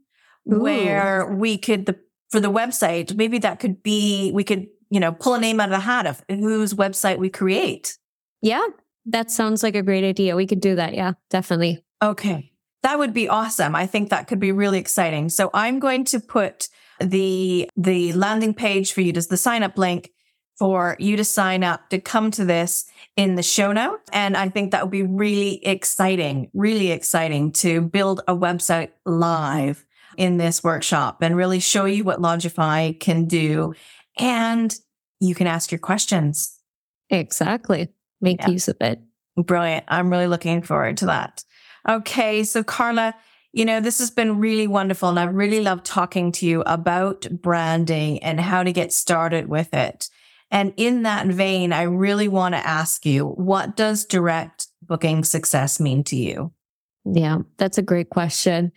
Ooh. 0.52 0.60
where 0.60 1.28
we 1.28 1.58
could, 1.58 1.86
the, 1.86 2.00
for 2.32 2.40
the 2.40 2.52
website, 2.52 3.16
maybe 3.16 3.38
that 3.40 3.60
could 3.60 3.84
be, 3.84 4.32
we 4.34 4.44
could 4.44 4.68
you 4.90 5.00
know, 5.00 5.12
pull 5.12 5.34
a 5.34 5.40
name 5.40 5.60
out 5.60 5.70
of 5.70 5.74
the 5.74 5.80
hat 5.80 6.06
of 6.06 6.24
whose 6.30 6.74
website 6.74 7.18
we 7.18 7.30
create. 7.30 7.98
Yeah, 8.42 8.66
that 9.06 9.32
sounds 9.32 9.64
like 9.64 9.76
a 9.76 9.82
great 9.82 10.04
idea. 10.04 10.36
We 10.36 10.48
could 10.48 10.62
do 10.62 10.76
that. 10.76 10.94
Yeah, 10.94 11.14
definitely. 11.30 11.84
Okay. 12.02 12.52
That 12.84 13.00
would 13.00 13.14
be 13.14 13.30
awesome. 13.30 13.76
I 13.76 13.86
think 13.86 14.10
that 14.10 14.28
could 14.28 14.40
be 14.40 14.52
really 14.52 14.80
exciting. 14.80 15.30
So 15.30 15.50
I'm 15.54 15.80
going 15.80 16.04
to 16.06 16.20
put 16.20 16.68
the 17.00 17.70
the 17.78 18.14
landing 18.14 18.54
page 18.54 18.94
for 18.94 19.02
you, 19.02 19.14
just 19.14 19.30
the 19.30 19.38
sign 19.38 19.64
up 19.64 19.78
link 19.78 20.12
for 20.58 20.96
you 21.00 21.18
to 21.18 21.24
sign 21.24 21.64
up 21.64 21.90
to 21.90 22.00
come 22.00 22.30
to 22.32 22.46
this 22.46 22.86
in 23.16 23.36
the 23.36 23.44
show 23.44 23.72
note. 23.72 24.02
And 24.12 24.38
I 24.38 24.50
think 24.50 24.72
that 24.72 24.84
would 24.84 24.92
be 24.92 25.04
really 25.04 25.66
exciting, 25.66 26.50
really 26.54 26.92
exciting 26.92 27.52
to 27.54 27.82
build 27.82 28.22
a 28.28 28.36
website 28.36 28.92
live 29.06 29.84
in 30.18 30.38
this 30.38 30.64
workshop 30.64 31.18
and 31.22 31.36
really 31.36 31.60
show 31.60 31.86
you 31.86 32.04
what 32.04 32.20
Lodgify 32.20 33.00
can 33.00 33.26
do 33.26 33.74
and 34.18 34.76
you 35.20 35.36
can 35.36 35.48
ask 35.48 35.72
your 35.72 35.80
questions. 35.80 36.60
Exactly. 37.10 37.90
Make 38.22 38.42
yeah. 38.42 38.50
use 38.50 38.68
of 38.68 38.78
it. 38.82 39.00
Brilliant. 39.38 39.86
I'm 39.88 40.10
really 40.10 40.28
looking 40.28 40.62
forward 40.62 40.98
to 40.98 41.08
that. 41.08 41.44
Okay. 41.88 42.44
So, 42.44 42.64
Carla, 42.64 43.16
you 43.52 43.66
know, 43.66 43.80
this 43.80 44.00
has 44.00 44.12
been 44.12 44.40
really 44.40 44.68
wonderful. 44.68 45.10
And 45.10 45.20
I 45.20 45.26
really 45.26 45.62
love 45.62 45.84
talking 45.84 46.32
to 46.34 46.46
you 46.46 46.62
about 46.66 47.28
branding 47.32 48.22
and 48.24 48.40
how 48.40 48.64
to 48.64 48.72
get 48.72 48.94
started 48.94 49.48
with 49.48 49.74
it. 49.74 50.10
And 50.52 50.74
in 50.78 51.04
that 51.04 51.28
vein, 51.28 51.74
I 51.74 51.84
really 51.84 52.28
want 52.28 52.54
to 52.54 52.68
ask 52.68 53.06
you, 53.06 53.28
what 53.28 53.76
does 53.76 54.06
direct 54.06 54.68
booking 54.82 55.24
success 55.24 55.80
mean 55.80 56.04
to 56.06 56.16
you? 56.16 56.52
Yeah, 57.06 57.40
that's 57.58 57.78
a 57.78 57.84
great 57.84 58.10
question. 58.10 58.72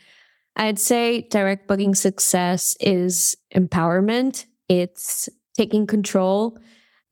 I'd 0.56 0.78
say 0.78 1.22
direct 1.22 1.68
booking 1.68 1.94
success 1.94 2.76
is 2.80 3.36
empowerment 3.54 4.46
it's 4.68 5.28
taking 5.56 5.86
control. 5.86 6.58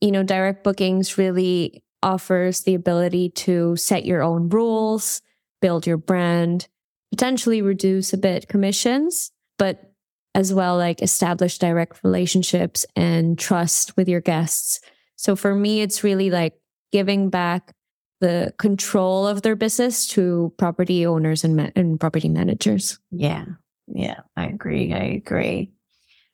You 0.01 0.11
know, 0.11 0.23
direct 0.23 0.63
bookings 0.63 1.17
really 1.17 1.83
offers 2.03 2.61
the 2.61 2.75
ability 2.75 3.29
to 3.29 3.75
set 3.75 4.05
your 4.05 4.21
own 4.21 4.49
rules, 4.49 5.21
build 5.61 5.87
your 5.87 5.97
brand, 5.97 6.67
potentially 7.11 7.61
reduce 7.61 8.13
a 8.13 8.17
bit 8.17 8.47
commissions, 8.47 9.31
but 9.57 9.91
as 10.35 10.53
well 10.53 10.77
like 10.77 11.01
establish 11.01 11.57
direct 11.57 12.03
relationships 12.03 12.85
and 12.95 13.39
trust 13.39 13.95
with 13.95 14.07
your 14.07 14.21
guests. 14.21 14.81
So 15.15 15.35
for 15.35 15.55
me, 15.55 15.81
it's 15.81 16.03
really 16.03 16.29
like 16.29 16.53
giving 16.91 17.29
back 17.29 17.73
the 18.21 18.53
control 18.59 19.27
of 19.27 19.41
their 19.41 19.55
business 19.55 20.07
to 20.07 20.53
property 20.57 21.05
owners 21.05 21.43
and, 21.43 21.55
ma- 21.55 21.69
and 21.75 21.99
property 21.99 22.29
managers. 22.29 22.99
Yeah. 23.11 23.45
Yeah, 23.87 24.21
I 24.35 24.47
agree. 24.47 24.93
I 24.93 25.03
agree. 25.03 25.71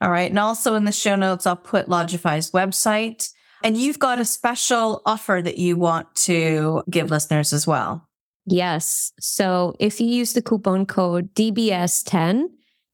All 0.02 0.10
right. 0.10 0.30
And 0.30 0.40
also 0.40 0.74
in 0.76 0.86
the 0.86 0.92
show 0.92 1.16
notes, 1.16 1.46
I'll 1.46 1.56
put 1.56 1.88
Lodgify's 1.88 2.52
website. 2.52 3.30
And 3.64 3.78
you've 3.78 4.00
got 4.00 4.20
a 4.20 4.26
special 4.26 5.04
offer 5.06 5.40
that 5.44 5.60
you 5.60 5.78
want 5.78 6.14
to 6.16 6.82
give 6.90 7.12
listeners 7.12 7.54
as 7.54 7.68
well. 7.68 8.08
Yes. 8.48 9.12
So 9.20 9.76
if 9.80 10.02
you 10.02 10.08
use 10.08 10.34
the 10.34 10.42
coupon 10.42 10.88
code 10.88 11.34
DBS10, 11.36 12.46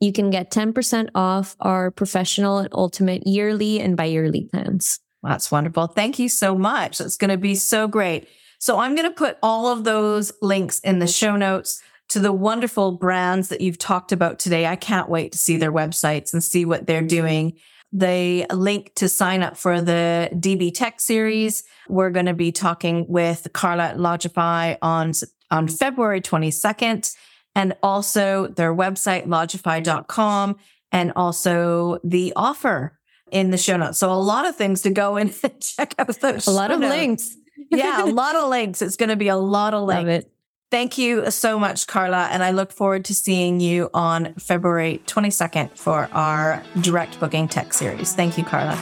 you 0.02 0.12
can 0.12 0.30
get 0.30 0.52
10% 0.52 1.10
off 1.16 1.56
our 1.62 1.90
professional 1.90 2.58
and 2.58 2.70
ultimate 2.74 3.26
yearly 3.26 3.80
and 3.80 3.96
bi-yearly 3.96 4.50
plans. 4.52 5.00
That's 5.24 5.50
wonderful. 5.50 5.88
Thank 5.88 6.20
you 6.20 6.30
so 6.30 6.56
much. 6.56 6.98
That's 6.98 7.18
going 7.18 7.32
to 7.32 7.38
be 7.38 7.56
so 7.56 7.88
great. 7.88 8.28
So 8.60 8.80
I'm 8.80 8.96
going 8.96 9.10
to 9.10 9.16
put 9.16 9.38
all 9.42 9.68
of 9.68 9.86
those 9.86 10.34
links 10.42 10.80
in 10.80 11.00
the 11.00 11.08
show 11.08 11.36
notes 11.36 11.82
to 12.10 12.20
the 12.20 12.32
wonderful 12.32 12.94
brands 12.94 13.50
that 13.50 13.62
you've 13.62 13.78
talked 13.78 14.12
about 14.12 14.40
today. 14.40 14.66
I 14.66 14.76
can't 14.76 15.10
wait 15.10 15.34
to 15.34 15.38
see 15.38 15.58
their 15.58 15.72
websites 15.72 16.34
and 16.34 16.44
see 16.44 16.66
what 16.66 16.88
they're 16.88 17.00
mm-hmm. 17.00 17.08
doing. 17.08 17.54
The 17.94 18.46
link 18.52 18.94
to 18.96 19.08
sign 19.08 19.44
up 19.44 19.58
for 19.58 19.82
the 19.82 20.30
DB 20.34 20.74
Tech 20.74 21.00
series. 21.00 21.64
We're 21.88 22.10
going 22.10 22.26
to 22.26 22.34
be 22.34 22.52
talking 22.52 23.06
with 23.08 23.48
Carla 23.54 23.94
Lodgify 23.96 24.78
on, 24.82 25.14
on 25.52 25.68
mm-hmm. 25.68 25.76
February 25.76 26.22
22nd 26.22 27.14
and 27.56 27.76
also 27.82 28.48
their 28.48 28.74
website, 28.74 29.26
lodgify.com 29.26 30.58
and 30.92 31.12
also 31.16 32.00
the 32.04 32.34
offer 32.36 32.98
in 33.32 33.52
the 33.52 33.58
show 33.58 33.78
notes. 33.78 33.98
So 33.98 34.12
a 34.12 34.14
lot 34.14 34.46
of 34.46 34.56
things 34.56 34.82
to 34.84 34.90
go 34.90 35.16
and 35.18 35.34
check 35.60 35.96
out 35.98 36.08
those. 36.20 36.48
A 36.48 36.52
lot 36.52 36.72
of 36.72 36.80
notes. 36.80 36.96
links. 36.96 37.38
yeah, 37.72 38.04
a 38.04 38.06
lot 38.06 38.36
of 38.36 38.50
links. 38.50 38.82
It's 38.82 38.96
going 38.96 39.10
to 39.10 39.16
be 39.16 39.28
a 39.28 39.38
lot 39.38 39.74
of 39.74 39.84
links. 39.84 40.30
Thank 40.70 40.98
you 40.98 41.32
so 41.32 41.58
much, 41.58 41.88
Carla. 41.88 42.28
And 42.32 42.44
I 42.44 42.52
look 42.52 42.74
forward 42.74 43.06
to 43.06 43.16
seeing 43.16 43.62
you 43.62 43.90
on 43.94 44.34
February 44.34 45.02
22nd 45.08 45.78
for 45.78 46.10
our 46.12 46.62
direct 46.82 47.20
booking 47.20 47.48
tech 47.48 47.74
series. 47.74 48.14
Thank 48.14 48.38
you, 48.38 48.44
Carla. 48.44 48.76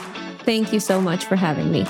Thank 0.44 0.72
you 0.72 0.80
so 0.80 1.00
much 1.00 1.26
for 1.26 1.36
having 1.36 1.70
me. 1.70 1.86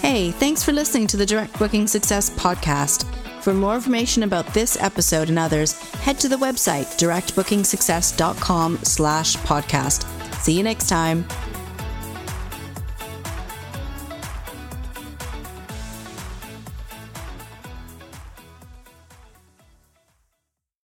Hey, 0.00 0.30
thanks 0.32 0.62
for 0.62 0.72
listening 0.72 1.06
to 1.08 1.16
the 1.16 1.26
Direct 1.26 1.56
Booking 1.58 1.86
Success 1.86 2.30
podcast. 2.30 3.04
For 3.42 3.52
more 3.52 3.74
information 3.74 4.22
about 4.22 4.46
this 4.54 4.76
episode 4.80 5.28
and 5.28 5.38
others, 5.38 5.78
head 5.94 6.18
to 6.20 6.28
the 6.28 6.36
website 6.36 6.98
directbookingsuccess.com 7.00 8.78
slash 8.82 9.36
podcast. 9.38 10.04
See 10.40 10.52
you 10.52 10.62
next 10.62 10.88
time. 10.88 11.24